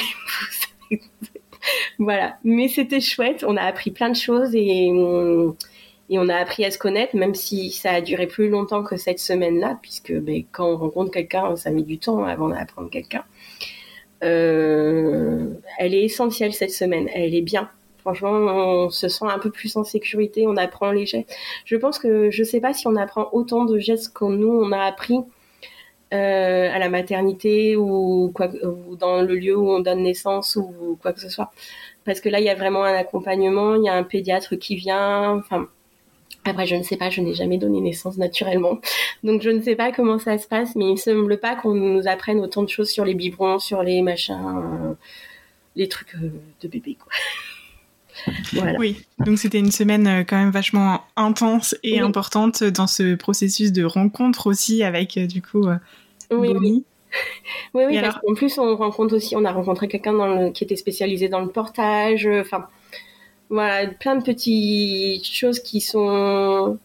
[0.91, 1.01] les
[1.99, 2.39] voilà.
[2.45, 3.45] Mais c'était chouette.
[3.47, 4.91] On a appris plein de choses et
[6.09, 8.97] et on a appris à se connaître, même si ça a duré plus longtemps que
[8.97, 13.25] cette semaine-là, puisque ben, quand on rencontre quelqu'un, ça met du temps avant d'apprendre quelqu'un.
[14.25, 17.71] Euh, elle est essentielle cette semaine, elle est bien.
[17.99, 21.35] Franchement, on se sent un peu plus en sécurité, on apprend les gestes.
[21.65, 24.71] Je pense que je sais pas si on apprend autant de gestes que nous on
[24.71, 25.19] a appris
[26.15, 30.97] euh, à la maternité ou, quoi, ou dans le lieu où on donne naissance ou
[31.03, 31.51] quoi que ce soit.
[32.05, 34.77] Parce que là, il y a vraiment un accompagnement, il y a un pédiatre qui
[34.77, 35.37] vient.
[35.39, 35.69] Enfin,
[36.49, 38.81] après, je ne sais pas, je n'ai jamais donné naissance naturellement.
[39.25, 41.75] Donc, je ne sais pas comment ça se passe, mais il ne semble pas qu'on
[41.75, 44.97] nous apprenne autant de choses sur les biberons, sur les machins.
[45.75, 47.13] les trucs de bébé, quoi.
[48.79, 53.85] Oui, donc c'était une semaine quand même vachement intense et importante dans ce processus de
[53.85, 55.67] rencontre aussi avec du coup
[56.31, 56.85] oui, Bonnie.
[57.73, 61.29] Oui, oui, parce qu'en plus on rencontre aussi, on a rencontré quelqu'un qui était spécialisé
[61.29, 62.67] dans le portage, enfin
[63.51, 66.79] voilà, plein de petites choses qui sont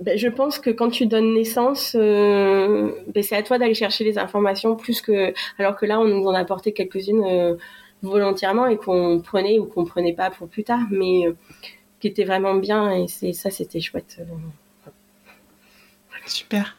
[0.00, 4.04] ben, je pense que quand tu donnes naissance, euh, ben, c'est à toi d'aller chercher
[4.04, 5.32] les informations plus que.
[5.58, 7.54] Alors que là, on nous en a apporté quelques-unes euh,
[8.02, 11.36] volontairement et qu'on prenait ou qu'on prenait pas pour plus tard, mais euh,
[12.00, 14.20] qui étaient vraiment bien et c'est ça, c'était chouette.
[16.26, 16.76] Super.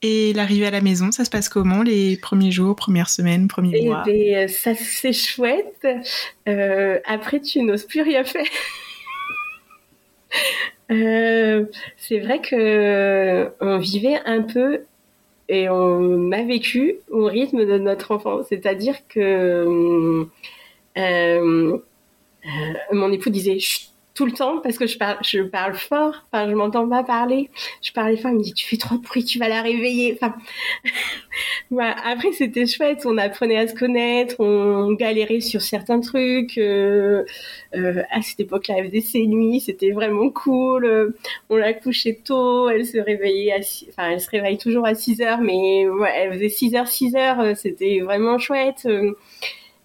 [0.00, 3.80] Et l'arrivée à la maison, ça se passe comment les premiers jours, premières semaines, premiers
[3.80, 4.04] eh mois?
[4.06, 5.86] ben, Ça c'est chouette.
[7.04, 8.44] après, tu n'oses plus rien faire.
[10.90, 11.66] Euh,
[11.98, 14.84] c'est vrai que euh, on vivait un peu
[15.48, 18.46] et on a vécu au rythme de notre enfance.
[18.48, 20.26] C'est-à-dire que
[20.96, 21.78] euh,
[22.92, 23.58] mon époux disait
[24.18, 26.24] tout le temps parce que je parle, je parle fort.
[26.32, 27.50] Enfin, je m'entends pas parler.
[27.82, 28.32] Je parlais fort.
[28.32, 30.18] Il me dit tu fais trop de bruit, tu vas la réveiller.
[30.20, 30.34] Enfin.
[32.04, 33.06] Après, c'était chouette.
[33.06, 34.34] On apprenait à se connaître.
[34.40, 36.58] On galérait sur certains trucs.
[36.58, 37.24] Euh,
[37.76, 39.60] euh, à cette époque-là, elle faisait ses nuits.
[39.60, 41.14] C'était vraiment cool.
[41.48, 42.68] on la couchait tôt.
[42.68, 43.60] Elle se réveillait à
[43.90, 47.56] enfin, elle se réveille toujours à 6 heures, mais elle faisait 6 heures, 6 heures.
[47.56, 48.88] C'était vraiment chouette.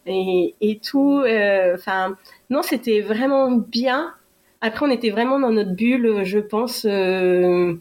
[0.07, 1.23] Et, et tout.
[1.75, 2.17] Enfin,
[2.49, 4.15] non, c'était vraiment bien.
[4.65, 7.73] Après, on était vraiment dans notre bulle, je pense, euh,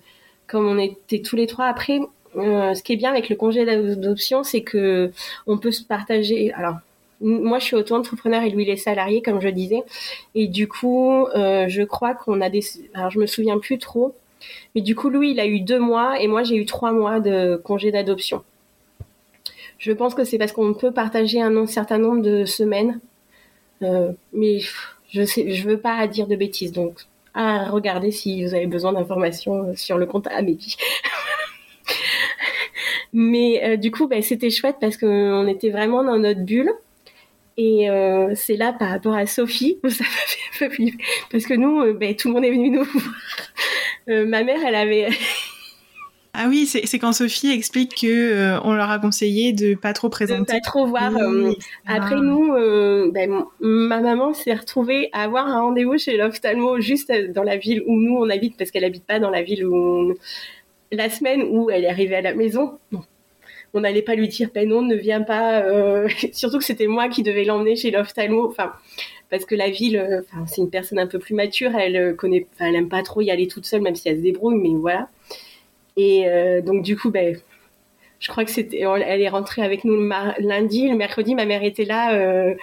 [0.49, 1.66] comme on était tous les trois.
[1.66, 2.01] Après,
[2.37, 5.12] euh, ce qui est bien avec le congé d'adoption, c'est que
[5.47, 6.53] on peut se partager.
[6.55, 6.78] Alors,
[7.20, 9.85] moi, je suis auto-entrepreneur et lui, il est salarié, comme je disais.
[10.35, 12.64] Et du coup, euh, je crois qu'on a des.
[12.95, 14.16] Alors, je me souviens plus trop.
[14.74, 17.20] Mais du coup, lui, il a eu deux mois et moi, j'ai eu trois mois
[17.20, 18.43] de congé d'adoption.
[19.78, 22.99] Je pense que c'est parce qu'on peut partager un certain nombre de semaines.
[24.33, 24.59] mais
[25.12, 27.00] je sais, je veux pas dire de bêtises, donc
[27.34, 30.76] à regarder si vous avez besoin d'informations sur le compte Amélie.
[33.12, 36.72] Mais euh, du coup, bah, c'était chouette parce qu'on était vraiment dans notre bulle.
[37.58, 41.04] Et euh, c'est là par rapport à Sophie ça fait un peu flipper.
[41.30, 42.84] Parce que nous, euh, bah, tout le monde est venu nous
[44.06, 44.24] voir.
[44.26, 45.08] ma mère, elle avait
[46.35, 50.09] ah oui, c'est quand Sophie explique que euh, on leur a conseillé de pas trop
[50.09, 50.55] présenter.
[50.55, 51.14] De pas trop voir.
[51.14, 51.53] Euh,
[51.87, 57.12] après nous, euh, ben, ma maman s'est retrouvée à avoir un rendez-vous chez l'ophtalmo juste
[57.35, 60.14] dans la ville où nous on habite parce qu'elle habite pas dans la ville où
[60.91, 62.78] la semaine où elle est arrivée à la maison.
[63.74, 65.62] On n'allait pas lui dire ben non, ne viens pas.
[66.33, 68.49] Surtout que c'était moi qui devais l'emmener chez l'ophtalmo.
[68.49, 68.72] Enfin,
[69.28, 71.76] parce que la ville, c'est une personne un peu plus mature.
[71.76, 74.57] Elle connaît, elle aime pas trop y aller toute seule, même si elle se débrouille.
[74.57, 75.11] Mais voilà.
[75.97, 77.36] Et euh, donc du coup, ben,
[78.18, 81.62] je crois que c'était, elle est rentrée avec nous le lundi, le mercredi, ma mère
[81.62, 82.55] était là euh,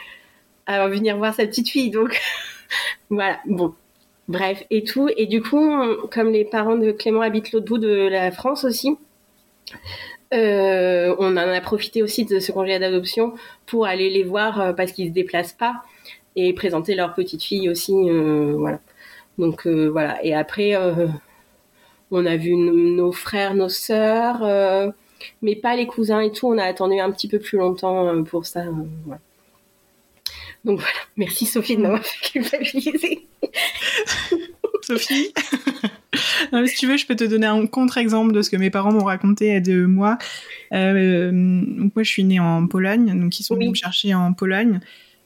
[0.65, 1.91] à venir voir sa petite fille.
[1.91, 2.19] Donc
[3.09, 3.73] voilà, bon,
[4.27, 5.09] bref et tout.
[5.17, 5.71] Et du coup,
[6.11, 8.97] comme les parents de Clément habitent l'autre bout de la France aussi.
[10.31, 13.33] Euh, on en a profité aussi de ce congé d'adoption
[13.65, 15.83] pour aller les voir parce qu'ils se déplacent pas
[16.35, 18.79] et présenter leur petite fille aussi voilà
[19.39, 20.75] donc voilà et après
[22.11, 24.89] on a vu nos frères, nos sœurs, euh,
[25.41, 26.47] mais pas les cousins et tout.
[26.47, 28.61] On a attendu un petit peu plus longtemps euh, pour ça.
[28.61, 29.15] Euh,
[30.65, 33.27] Donc voilà, merci Sophie de m'avoir fait culpabiliser.
[34.83, 35.33] Sophie?
[36.65, 39.03] Si tu veux, je peux te donner un contre-exemple de ce que mes parents m'ont
[39.03, 40.17] raconté de moi.
[40.71, 44.79] donc moi, je suis née en Pologne, donc ils sont venus me chercher en Pologne.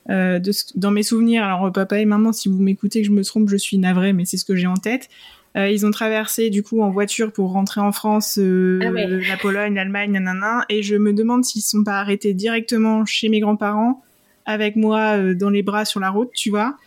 [0.08, 3.56] dans mes souvenirs, alors papa et maman, si vous m'écoutez que je me trompe, je
[3.56, 5.10] suis navrée, mais c'est ce que j'ai en tête.
[5.56, 9.38] Euh, ils ont traversé du coup en voiture pour rentrer en France, euh, ah la
[9.38, 10.66] Pologne, l'Allemagne, nanana.
[10.70, 14.02] Et je me demande s'ils sont pas arrêtés directement chez mes grands-parents
[14.46, 16.78] avec moi euh, dans les bras sur la route, tu vois.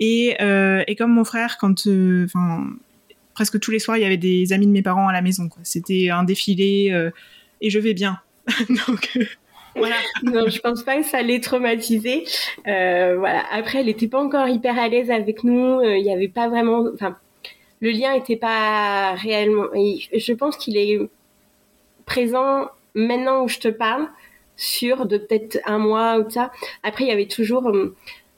[0.00, 1.86] Et, et comme mon frère, quand,
[2.24, 2.66] enfin,
[3.32, 5.48] presque tous les soirs, il y avait des amis de mes parents à la maison.
[5.62, 7.10] C'était un défilé
[7.60, 8.18] et je vais bien.
[8.68, 9.16] Donc
[9.76, 9.94] voilà.
[10.24, 12.24] non, je pense pas que ça l'ait traumatisé.
[12.66, 13.44] Euh, voilà.
[13.52, 15.80] Après, elle était pas encore hyper à l'aise avec nous.
[15.82, 16.84] Il n'y avait pas vraiment.
[16.92, 17.16] Enfin,
[17.80, 19.66] le lien n'était pas réellement.
[19.74, 20.98] Je pense qu'il est
[22.06, 24.08] présent maintenant où je te parle,
[24.56, 26.52] sur de peut-être un mois ou ça.
[26.82, 27.94] Après, il y avait toujours, euh,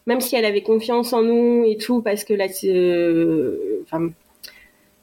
[0.06, 3.84] même si elle avait confiance en nous et tout, parce que là, euh,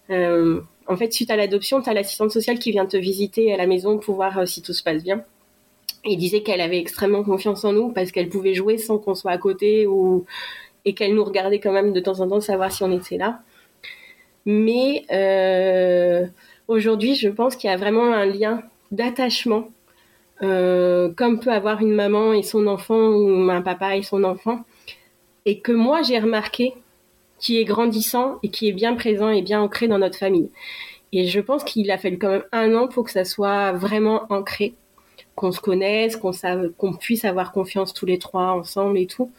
[0.10, 3.58] euh, en fait, suite à l'adoption, tu as l'assistante sociale qui vient te visiter à
[3.58, 5.24] la maison pour voir si tout se passe bien.
[6.06, 9.32] Et disait qu'elle avait extrêmement confiance en nous parce qu'elle pouvait jouer sans qu'on soit
[9.32, 10.26] à côté ou
[10.84, 13.42] et qu'elle nous regardait quand même de temps en temps savoir si on était là.
[14.46, 16.28] Mais euh,
[16.68, 19.70] aujourd'hui, je pense qu'il y a vraiment un lien d'attachement
[20.42, 24.66] comme peut avoir une maman et son enfant ou un papa et son enfant,
[25.46, 26.74] et que moi j'ai remarqué
[27.40, 30.50] qui est grandissant et qui est bien présent et bien ancré dans notre famille.
[31.12, 34.24] Et je pense qu'il a fallu quand même un an pour que ça soit vraiment
[34.30, 34.74] ancré,
[35.36, 36.32] qu'on se connaisse, qu'on
[36.78, 39.32] qu'on puisse avoir confiance tous les trois ensemble et tout.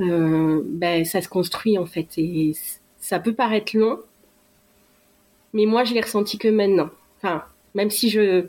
[0.00, 2.52] Euh, ben ça se construit en fait et
[2.98, 4.00] ça peut paraître long,
[5.54, 6.90] mais moi je l'ai ressenti que maintenant.
[7.16, 7.44] Enfin,
[7.74, 8.44] même si je,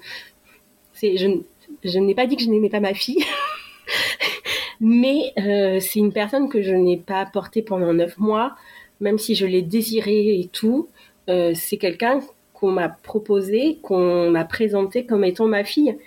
[1.01, 1.39] je,
[1.84, 3.24] je n'ai pas dit que je n'aimais pas ma fille,
[4.82, 8.56] mais euh, c'est une personne que je n'ai pas portée pendant neuf mois,
[8.99, 10.89] même si je l'ai désirée et tout.
[11.30, 12.20] Euh, c'est quelqu'un
[12.53, 15.97] qu'on m'a proposé, qu'on m'a présenté comme étant ma fille.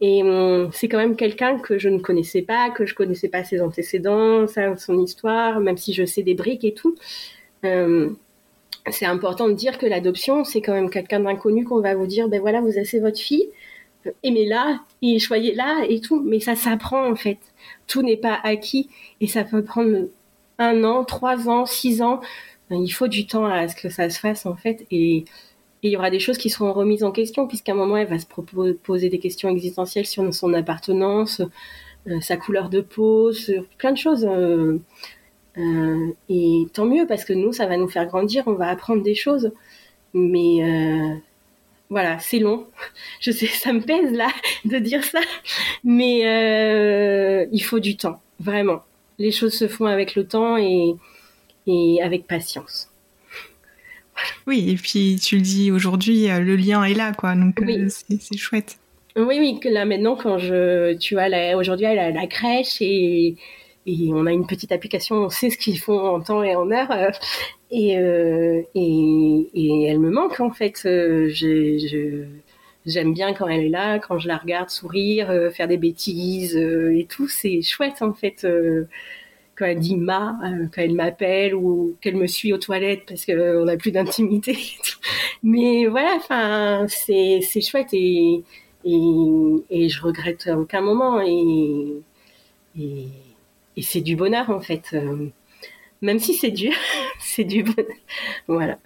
[0.00, 3.44] Et hum, c'est quand même quelqu'un que je ne connaissais pas, que je connaissais pas
[3.44, 6.96] ses antécédents, son histoire, même si je sais des briques et tout.
[8.90, 12.28] C'est important de dire que l'adoption, c'est quand même quelqu'un d'inconnu qu'on va vous dire,
[12.28, 13.48] ben voilà, vous avez votre fille,
[14.06, 16.20] euh, aimez-la et choyez-la et tout.
[16.22, 17.38] Mais ça s'apprend en fait.
[17.86, 18.88] Tout n'est pas acquis
[19.20, 20.08] et ça peut prendre
[20.58, 22.20] un an, trois ans, six ans.
[22.70, 24.86] Il faut du temps à ce que ça se fasse en fait.
[24.90, 25.24] Et
[25.82, 28.06] et il y aura des choses qui seront remises en question, puisqu'à un moment, elle
[28.06, 28.26] va se
[28.82, 31.42] poser des questions existentielles sur son appartenance,
[32.08, 34.24] euh, sa couleur de peau, sur plein de choses.
[34.24, 34.78] Euh,
[35.58, 39.02] euh, et tant mieux, parce que nous, ça va nous faire grandir, on va apprendre
[39.02, 39.52] des choses.
[40.14, 41.20] Mais
[41.90, 42.66] voilà, c'est long.
[43.20, 44.28] Je sais, ça me pèse là
[44.64, 45.20] de dire ça,
[45.84, 46.20] mais
[47.52, 48.82] il faut du temps, vraiment.
[49.18, 50.96] Les choses se font avec le temps et,
[51.66, 52.92] et avec patience.
[54.46, 57.34] Oui, et puis tu le dis aujourd'hui, euh, le lien est là, quoi.
[57.34, 58.78] Donc euh, c'est chouette.
[59.16, 63.36] Oui, oui, là maintenant, quand je, tu vois, aujourd'hui, elle a la crèche et,
[63.86, 66.70] et on a une petite application, on sait ce qu'ils font en temps et en
[66.70, 66.90] heure.
[66.90, 67.10] Euh,
[67.70, 67.92] et,
[68.74, 70.80] et, et, elle me manque, en fait.
[70.84, 72.24] je,
[72.84, 77.06] j'aime bien quand elle est là, quand je la regarde sourire, faire des bêtises et
[77.08, 77.28] tout.
[77.28, 78.46] C'est chouette, en fait
[79.56, 83.24] quand elle dit ma, euh, quand elle m'appelle ou qu'elle me suit aux toilettes parce
[83.26, 84.56] qu'on n'a plus d'intimité.
[85.42, 88.42] Mais voilà, enfin, c'est, c'est chouette et,
[88.84, 92.02] et, et, je regrette aucun moment et,
[92.78, 93.08] et,
[93.76, 94.84] et c'est du bonheur en fait.
[94.94, 95.28] Euh,
[96.00, 96.72] même si c'est dur,
[97.20, 97.96] c'est du bonheur.
[98.48, 98.78] Voilà.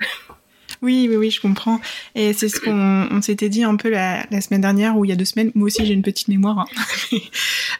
[0.82, 1.80] Oui, oui, oui, je comprends.
[2.14, 5.08] Et c'est ce qu'on on s'était dit un peu la, la, semaine dernière ou il
[5.08, 5.50] y a deux semaines.
[5.54, 6.58] Moi aussi, j'ai une petite mémoire.
[6.58, 7.18] Hein.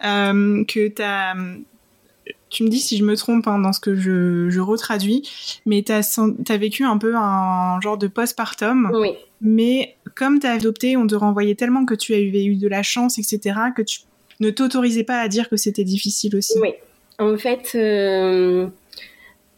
[0.04, 1.34] euh, que tu as
[2.48, 5.28] tu me dis si je me trompe hein, dans ce que je, je retraduis,
[5.66, 8.90] mais tu as, vécu un peu un genre de postpartum.
[8.94, 9.10] Oui.
[9.40, 12.82] Mais comme tu as adopté, on te renvoyait tellement que tu avais eu de la
[12.82, 14.00] chance, etc., que tu
[14.40, 16.58] ne t'autorisais pas à dire que c'était difficile aussi.
[16.60, 16.70] Oui.
[17.18, 18.68] En fait, euh,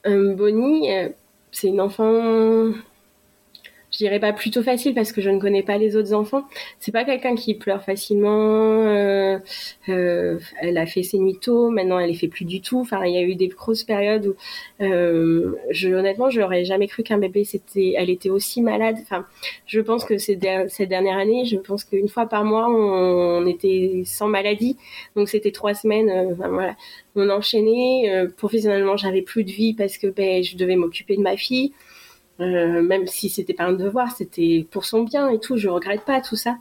[0.05, 1.09] Bonnie, euh,
[1.53, 2.73] c'est une enfant
[3.99, 6.45] je dirais pas plutôt facile parce que je ne connais pas les autres enfants.
[6.79, 8.87] C'est pas quelqu'un qui pleure facilement.
[8.87, 9.39] Euh,
[9.89, 12.79] euh, elle a fait ses nuits tôt, maintenant elle les fait plus du tout.
[12.79, 14.37] Enfin, il y a eu des grosses périodes où,
[14.85, 18.99] euh, je, honnêtement, je n'aurais jamais cru qu'un bébé c'était, elle était aussi malade.
[19.03, 19.27] Enfin,
[19.67, 20.39] je pense que ces,
[20.69, 24.77] ces dernières années, je pense qu'une fois par mois, on, était sans maladie.
[25.17, 26.09] Donc c'était trois semaines.
[26.09, 26.77] Euh, enfin, voilà,
[27.17, 28.11] on enchaînait.
[28.11, 31.73] Euh, professionnellement, j'avais plus de vie parce que ben, je devais m'occuper de ma fille.
[32.41, 35.57] Euh, même si c'était pas un devoir, c'était pour son bien et tout.
[35.57, 36.59] Je regrette pas tout ça.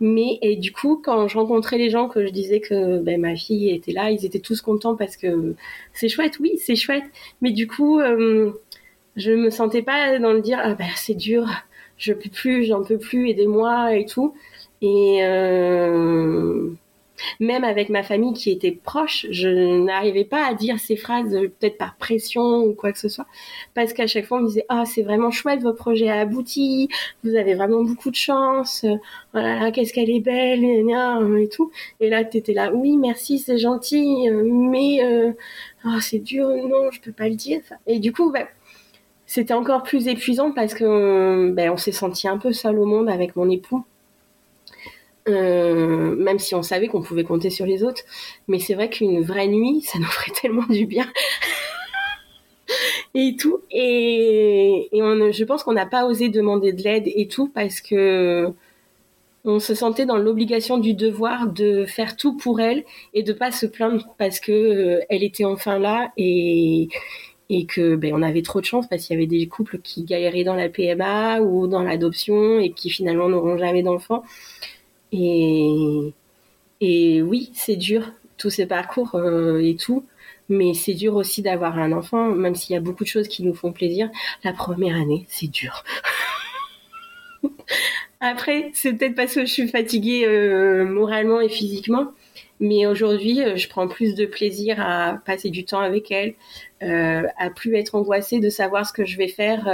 [0.00, 3.70] Mais et du coup, quand je les gens, que je disais que ben, ma fille
[3.70, 5.54] était là, ils étaient tous contents parce que
[5.92, 7.04] c'est chouette, oui, c'est chouette.
[7.42, 8.52] Mais du coup, euh,
[9.16, 11.46] je me sentais pas dans le dire ah ben c'est dur,
[11.98, 14.34] je peux plus, j'en peux plus, aidez-moi et tout.
[14.82, 16.70] Et euh,
[17.40, 19.48] même avec ma famille qui était proche, je
[19.84, 23.26] n'arrivais pas à dire ces phrases, peut-être par pression ou quoi que ce soit,
[23.74, 26.88] parce qu'à chaque fois on me disait ah c'est vraiment chouette, votre projet a abouti,
[27.24, 28.84] vous avez vraiment beaucoup de chance,
[29.32, 31.70] voilà qu'est-ce qu'elle est belle et tout.
[32.00, 35.32] Et là tu étais là oui merci c'est gentil, mais euh,
[35.86, 37.60] oh, c'est dur non je peux pas le dire.
[37.86, 38.46] Et du coup bah,
[39.26, 43.08] c'était encore plus épuisant parce que ben, on s'est senti un peu seul au monde
[43.08, 43.84] avec mon époux
[45.30, 48.02] euh, même si on savait qu'on pouvait compter sur les autres.
[48.48, 51.06] Mais c'est vrai qu'une vraie nuit, ça nous ferait tellement du bien.
[53.14, 53.60] et tout.
[53.70, 58.48] Et, on, je pense qu'on n'a pas osé demander de l'aide et tout parce que
[59.44, 63.50] on se sentait dans l'obligation du devoir de faire tout pour elle et de pas
[63.50, 66.88] se plaindre parce que euh, elle était enfin là et
[67.50, 70.04] et que ben, on avait trop de chance parce qu'il y avait des couples qui
[70.04, 74.22] galéraient dans la PMA ou dans l'adoption et qui finalement n'auront jamais d'enfants.
[75.12, 76.12] Et,
[76.80, 80.04] et oui, c'est dur, tous ces parcours euh, et tout.
[80.48, 83.44] Mais c'est dur aussi d'avoir un enfant, même s'il y a beaucoup de choses qui
[83.44, 84.10] nous font plaisir.
[84.42, 85.84] La première année, c'est dur.
[88.20, 92.08] Après, c'est peut-être parce que je suis fatiguée euh, moralement et physiquement,
[92.58, 96.34] mais aujourd'hui, euh, je prends plus de plaisir à passer du temps avec elle,
[96.82, 99.68] à plus être angoissée de savoir ce que je vais faire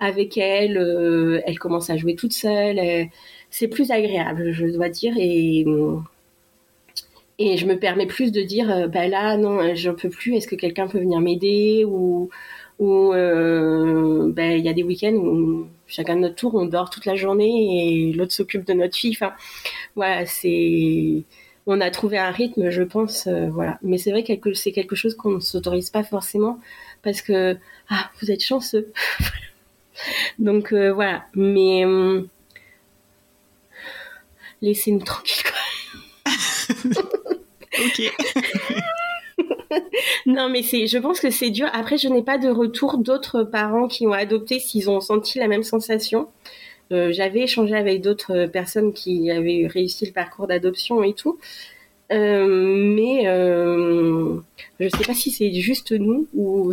[0.00, 1.42] avec elle.
[1.46, 3.08] Elle commence à jouer toute seule.
[3.56, 5.64] C'est plus agréable, je dois dire, et
[7.38, 10.34] et je me permets plus de dire, euh, bah là, non, j'en peux plus.
[10.34, 12.30] Est-ce que quelqu'un peut venir m'aider ou
[12.80, 16.90] ou euh, ben il y a des week-ends où chacun de notre tour on dort
[16.90, 19.12] toute la journée et l'autre s'occupe de notre fille.
[19.16, 19.32] Enfin
[19.94, 21.22] voilà c'est
[21.66, 23.78] on a trouvé un rythme je pense euh, voilà.
[23.82, 26.58] Mais c'est vrai que c'est quelque chose qu'on ne s'autorise pas forcément
[27.02, 27.56] parce que
[27.90, 28.92] ah vous êtes chanceux.
[30.38, 31.26] Donc voilà.
[31.34, 32.28] Mais hum,
[34.62, 36.32] laissez-nous tranquille quoi
[37.84, 38.12] ok
[40.26, 41.68] non, mais c'est, je pense que c'est dur.
[41.72, 45.48] Après, je n'ai pas de retour d'autres parents qui ont adopté s'ils ont senti la
[45.48, 46.28] même sensation.
[46.92, 51.38] Euh, j'avais échangé avec d'autres personnes qui avaient réussi le parcours d'adoption et tout.
[52.12, 54.36] Euh, mais euh,
[54.78, 56.72] je ne sais pas si c'est juste nous ou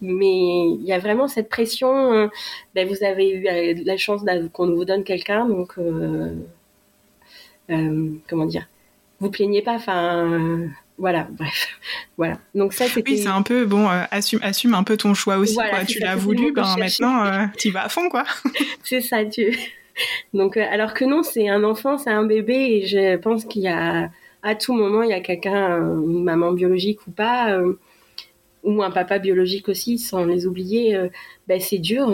[0.00, 2.12] mais il y a vraiment cette pression.
[2.12, 2.28] Euh,
[2.74, 6.34] ben, vous avez eu euh, la chance qu'on vous donne quelqu'un, donc euh,
[7.68, 8.68] comment dire,
[9.20, 9.74] vous plaignez pas.
[9.74, 11.78] Enfin, voilà, bref,
[12.16, 12.38] voilà.
[12.54, 13.12] Donc ça, c'était.
[13.12, 13.88] Oui, c'est un peu bon.
[13.88, 15.54] Euh, assume, assume un peu ton choix aussi.
[15.54, 15.84] Voilà, quoi.
[15.84, 18.24] Tu l'as voulu, ben maintenant, euh, tu vas à fond, quoi.
[18.82, 19.56] c'est ça, tu.
[20.34, 23.62] Donc, euh, alors que non, c'est un enfant, c'est un bébé, et je pense qu'il
[23.62, 24.10] y a
[24.42, 27.78] à tout moment, il y a quelqu'un, une maman biologique ou pas, euh,
[28.62, 30.98] ou un papa biologique aussi, sans les oublier.
[31.46, 32.08] ben c'est dur,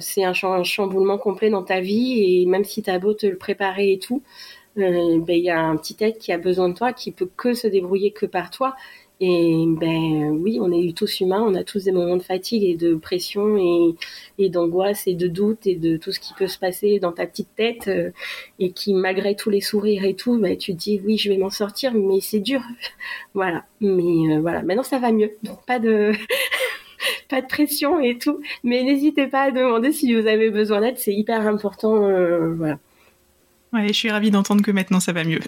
[0.00, 3.36] c'est un, un chamboulement complet dans ta vie, et même si t'as beau te le
[3.36, 4.22] préparer et tout
[4.78, 7.28] euh, ben il y a un petit être qui a besoin de toi, qui peut
[7.36, 8.74] que se débrouiller que par toi.
[9.24, 12.74] Et ben oui, on est tous humains, on a tous des moments de fatigue et
[12.74, 13.94] de pression et,
[14.38, 17.24] et d'angoisse et de doute et de tout ce qui peut se passer dans ta
[17.26, 18.10] petite tête euh,
[18.58, 21.38] et qui malgré tous les sourires et tout, ben, tu te dis oui je vais
[21.38, 22.62] m'en sortir, mais c'est dur,
[23.34, 23.64] voilà.
[23.80, 26.12] Mais euh, voilà, maintenant ça va mieux, donc pas de
[27.28, 28.40] pas de pression et tout.
[28.64, 31.96] Mais n'hésitez pas à demander si vous avez besoin d'aide, c'est hyper important,
[32.56, 32.78] voilà.
[33.72, 35.40] Ouais, je suis ravie d'entendre que maintenant ça va mieux.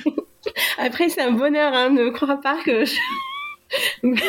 [0.78, 2.94] Après, c'est un bonheur, hein, ne crois pas que je...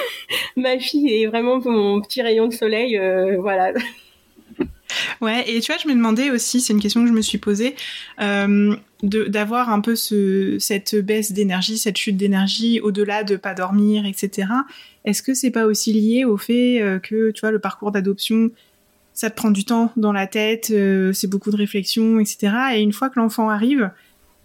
[0.57, 3.71] ma fille est vraiment mon petit rayon de soleil, euh, voilà.
[5.21, 7.37] Ouais, et tu vois, je me demandais aussi, c'est une question que je me suis
[7.37, 7.75] posée,
[8.21, 14.05] euh, d'avoir un peu ce, cette baisse d'énergie, cette chute d'énergie, au-delà de pas dormir,
[14.05, 14.47] etc.
[15.05, 18.49] Est-ce que c'est pas aussi lié au fait euh, que, tu vois, le parcours d'adoption,
[19.19, 22.53] ça te prend du temps dans la tête, euh, c'est beaucoup de réflexion, etc.
[22.75, 23.91] Et une fois que l'enfant arrive,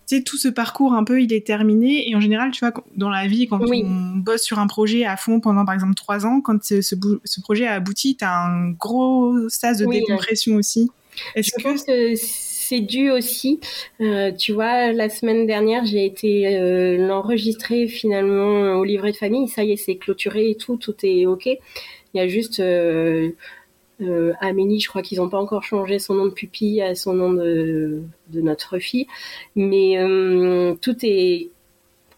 [0.08, 2.10] tu sais, tout ce parcours un peu, il est terminé.
[2.10, 3.84] Et en général, tu vois, dans la vie, quand oui.
[3.86, 6.96] on bosse sur un projet à fond pendant, par exemple, trois ans, quand ce, ce,
[7.22, 10.90] ce projet a abouti, tu as un gros sas de oui, décompression aussi.
[11.36, 11.62] Est-ce Je que...
[11.62, 13.60] pense que c'est dû aussi.
[14.00, 19.46] Euh, tu vois, la semaine dernière, j'ai été euh, l'enregistrer finalement au livret de famille.
[19.46, 21.46] Ça y est, c'est clôturé et tout, tout est OK.
[21.46, 21.60] Il
[22.14, 22.60] y a juste...
[24.00, 27.14] Euh, Amélie, je crois qu'ils n'ont pas encore changé son nom de pupille à son
[27.14, 29.06] nom de, notre fille,
[29.54, 31.50] mais euh, tout est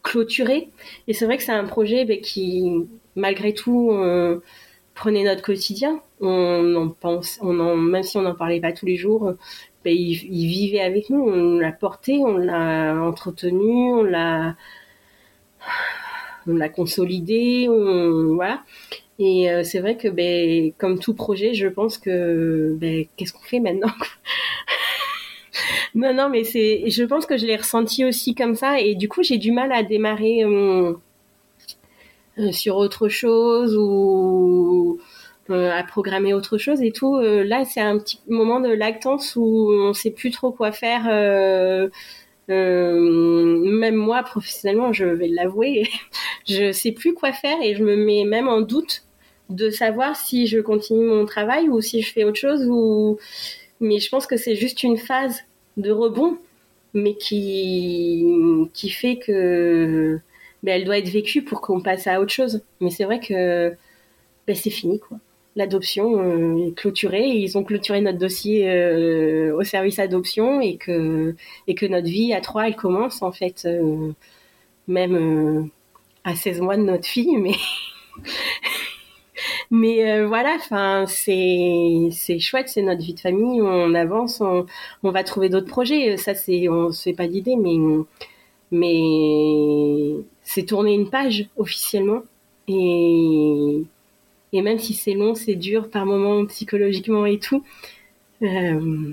[0.03, 0.71] clôturé.
[1.09, 4.41] Et c'est vrai que c'est un projet bah, qui, malgré tout, euh,
[4.95, 6.01] prenait notre quotidien.
[6.21, 9.35] On en pense, on en, même si on n'en parlait pas tous les jours,
[9.85, 11.21] bah, il, vivait avec nous.
[11.21, 14.57] On l'a porté, on l'a entretenu, on l'a,
[16.47, 18.63] on l'a consolidé, on, voilà.
[19.19, 23.43] Et euh, c'est vrai que, ben, comme tout projet, je pense que, ben, qu'est-ce qu'on
[23.45, 23.93] fait maintenant?
[25.95, 29.09] Non, non, mais c'est, je pense que je l'ai ressenti aussi comme ça, et du
[29.09, 30.93] coup, j'ai du mal à démarrer euh,
[32.39, 35.01] euh, sur autre chose ou
[35.49, 37.19] à programmer autre chose et tout.
[37.19, 41.05] Là, c'est un petit moment de lactance où on sait plus trop quoi faire.
[42.49, 45.89] même moi, professionnellement, je vais l'avouer,
[46.49, 49.06] je sais plus quoi faire et je me mets même en doute
[49.51, 53.19] de savoir si je continue mon travail ou si je fais autre chose ou
[53.81, 55.43] mais je pense que c'est juste une phase
[55.77, 56.39] de rebond
[56.95, 58.25] mais qui
[58.73, 60.21] qui fait que
[60.63, 62.63] ben, elle doit être vécue pour qu'on passe à autre chose.
[62.81, 63.77] Mais c'est vrai que
[64.47, 65.19] ben, c'est fini quoi.
[65.55, 67.29] L'adoption euh, est clôturée.
[67.29, 71.35] Ils ont clôturé notre dossier euh, au service adoption et que
[71.69, 74.13] et que notre vie à trois elle commence en fait euh,
[74.89, 75.71] même
[76.25, 77.55] à 16 mois de notre fille mais
[79.71, 84.67] mais euh, voilà, enfin c'est c'est chouette, c'est notre vie de famille, on avance, on,
[85.03, 86.17] on va trouver d'autres projets.
[86.17, 87.77] Ça c'est on se fait pas d'idée, mais
[88.71, 92.23] mais c'est tourner une page officiellement
[92.69, 93.83] et
[94.53, 97.65] et même si c'est long, c'est dur par moments psychologiquement et tout.
[98.43, 99.13] Euh,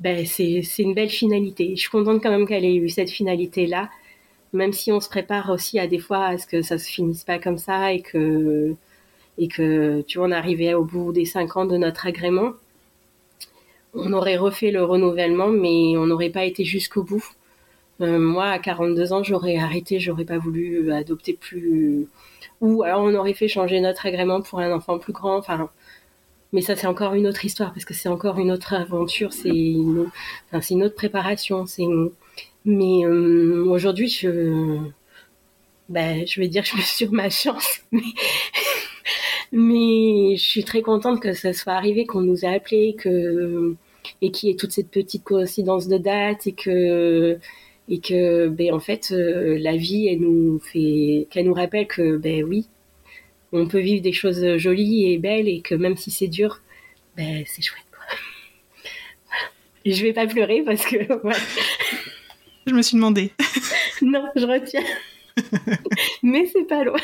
[0.00, 1.72] ben, c'est une belle finalité.
[1.76, 3.90] Je suis contente quand même qu'elle ait eu cette finalité-là,
[4.52, 7.24] même si on se prépare aussi à des fois à ce que ça se finisse
[7.24, 8.74] pas comme ça et que,
[9.38, 12.52] et que tu vois, on arrivait au bout des cinq ans de notre agrément.
[13.94, 17.24] On aurait refait le renouvellement, mais on n'aurait pas été jusqu'au bout.
[18.00, 22.06] Euh, moi, à 42 ans, j'aurais arrêté, j'aurais pas voulu adopter plus.
[22.60, 25.36] Ou alors on aurait fait changer notre agrément pour un enfant plus grand.
[25.36, 25.70] Enfin,
[26.52, 29.32] mais ça, c'est encore une autre histoire parce que c'est encore une autre aventure.
[29.32, 30.08] C'est une,
[30.82, 31.64] autre préparation.
[32.64, 34.78] Mais euh, aujourd'hui, je,
[35.88, 37.80] ben, je vais dire, je suis sur ma chance.
[39.52, 43.74] mais je suis très contente que ça soit arrivé, qu'on nous ait appelé, que
[44.22, 47.38] et qu'il y ait toute cette petite coïncidence de date et que
[47.88, 52.16] et que ben en fait euh, la vie elle nous fait qu'elle nous rappelle que
[52.16, 52.66] ben oui
[53.52, 56.62] on peut vivre des choses jolies et belles et que même si c'est dur
[57.16, 58.04] ben c'est chouette quoi.
[59.84, 60.96] Et je vais pas pleurer parce que
[62.66, 63.32] je me suis demandé.
[64.02, 64.84] Non je retiens.
[66.22, 67.00] Mais c'est pas loin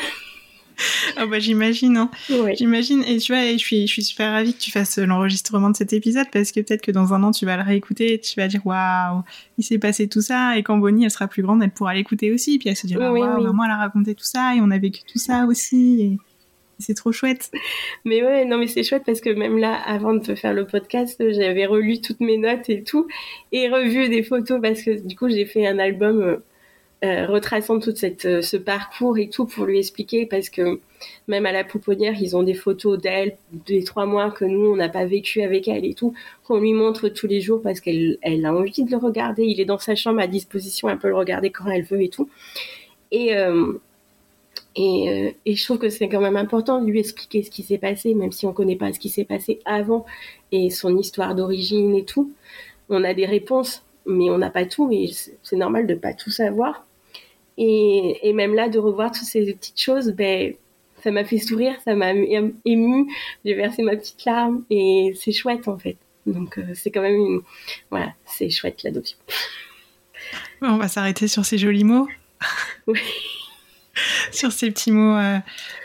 [1.17, 2.11] ah bah j'imagine, hein.
[2.55, 3.03] J'imagine.
[3.03, 5.93] Et tu vois, je suis, je suis super ravie que tu fasses l'enregistrement de cet
[5.93, 8.47] épisode parce que peut-être que dans un an, tu vas le réécouter et tu vas
[8.47, 9.23] dire waouh,
[9.57, 10.57] il s'est passé tout ça.
[10.57, 12.55] Et quand Bonnie, elle sera plus grande, elle pourra l'écouter aussi.
[12.55, 14.77] Et puis elle se dira waouh, maman, elle a raconté tout ça et on a
[14.77, 16.01] vécu tout ça aussi.
[16.01, 16.17] Et
[16.79, 17.51] c'est trop chouette.
[18.05, 20.65] Mais ouais, non, mais c'est chouette parce que même là, avant de te faire le
[20.65, 23.07] podcast, j'avais relu toutes mes notes et tout
[23.51, 26.37] et revu des photos parce que du coup, j'ai fait un album euh,
[27.05, 30.79] euh, retraçant tout cette, euh, ce parcours et tout pour lui expliquer parce que
[31.27, 33.37] même à la pouponnière, ils ont des photos d'elle
[33.67, 36.73] des trois mois que nous, on n'a pas vécu avec elle et tout, qu'on lui
[36.73, 39.43] montre tous les jours parce qu'elle elle a envie de le regarder.
[39.43, 42.09] Il est dans sa chambre à disposition, elle peut le regarder quand elle veut et
[42.09, 42.29] tout.
[43.11, 43.73] Et, euh,
[44.75, 47.77] et, et, je trouve que c'est quand même important de lui expliquer ce qui s'est
[47.77, 50.03] passé, même si on connaît pas ce qui s'est passé avant
[50.51, 52.31] et son histoire d'origine et tout.
[52.89, 55.11] On a des réponses, mais on n'a pas tout et
[55.43, 56.86] c'est normal de pas tout savoir.
[57.57, 60.53] Et, même là, de revoir toutes ces petites choses, ben,
[61.03, 62.11] ça m'a fait sourire, ça m'a
[62.65, 63.11] ému,
[63.45, 65.97] j'ai versé ma petite larme et c'est chouette en fait.
[66.25, 67.41] Donc euh, c'est quand même une...
[67.89, 69.17] Voilà, c'est chouette l'adoption.
[70.61, 72.07] On va s'arrêter sur ces jolis mots.
[72.85, 72.99] Oui.
[74.31, 75.37] sur ces petits mots euh,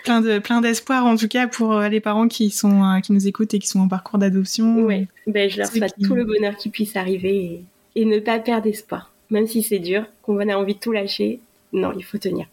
[0.05, 3.27] plein de plein d'espoir en tout cas pour euh, les parents qui sont qui nous
[3.27, 4.77] écoutent et qui sont en parcours d'adoption.
[4.81, 7.65] Oui, ben, je leur souhaite tout le bonheur qui puisse arriver
[7.95, 10.93] et, et ne pas perdre espoir, même si c'est dur, qu'on a envie de tout
[10.93, 11.41] lâcher
[11.73, 12.47] non, il faut tenir.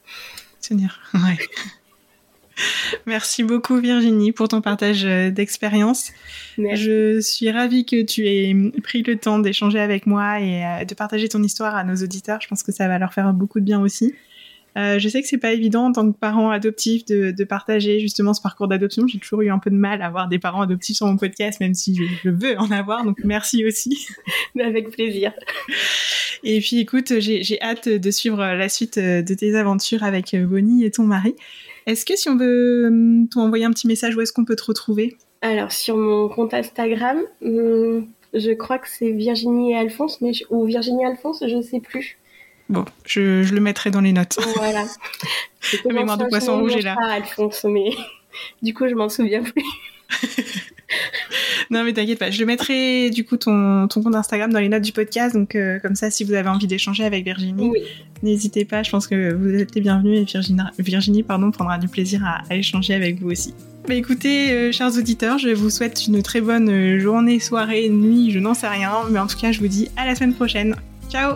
[0.62, 1.38] Tenir, ouais.
[3.06, 6.12] Merci beaucoup Virginie pour ton partage euh, d'expérience.
[6.58, 8.54] Je suis ravie que tu aies
[8.84, 12.42] pris le temps d'échanger avec moi et euh, de partager ton histoire à nos auditeurs.
[12.42, 14.14] Je pense que ça va leur faire beaucoup de bien aussi.
[14.78, 18.34] Euh, je sais que c'est pas évident en tant que parent adoptif de, partager justement
[18.34, 19.08] ce parcours d'adoption.
[19.08, 21.60] J'ai toujours eu un peu de mal à avoir des parents adoptifs sur mon podcast,
[21.60, 23.04] même si je, veux en avoir.
[23.04, 24.08] Donc merci aussi.
[24.60, 25.34] Avec plaisir.
[26.44, 30.92] Et puis écoute, j'ai hâte de suivre la suite de tes aventures avec Bonnie et
[30.92, 31.36] ton mari.
[31.86, 34.64] Est-ce que si on veut hum, t'envoyer un petit message, où est-ce qu'on peut te
[34.64, 35.18] retrouver?
[35.42, 40.66] Alors sur mon compte Instagram, hum, je crois que c'est Virginie et Alphonse, mais ou
[40.66, 42.20] Virginie Alphonse, je ne sais plus.
[42.70, 44.38] Bon, je, le mettrai dans les notes.
[44.56, 44.86] Voilà.
[45.92, 46.96] mémoire de poisson rouge est là.
[47.02, 47.90] Alphonse, mais
[48.62, 49.64] du coup, je m'en souviens plus.
[51.70, 54.70] non mais t'inquiète pas, je le mettrai du coup ton, ton compte Instagram dans les
[54.70, 57.72] notes du podcast, donc euh, comme ça si vous avez envie d'échanger avec Virginie,
[58.24, 61.88] n'hésitez pas, je pense que vous êtes les bienvenus et Virginie, Virginie pardon, prendra du
[61.88, 63.54] plaisir à, échanger avec vous aussi.
[63.88, 68.32] Bah écoutez, euh, chers auditeurs, je vous souhaite une très bonne euh, journée, soirée, nuit,
[68.32, 70.76] je n'en sais rien, mais en tout cas je vous dis à la semaine prochaine.
[71.12, 71.36] Ciao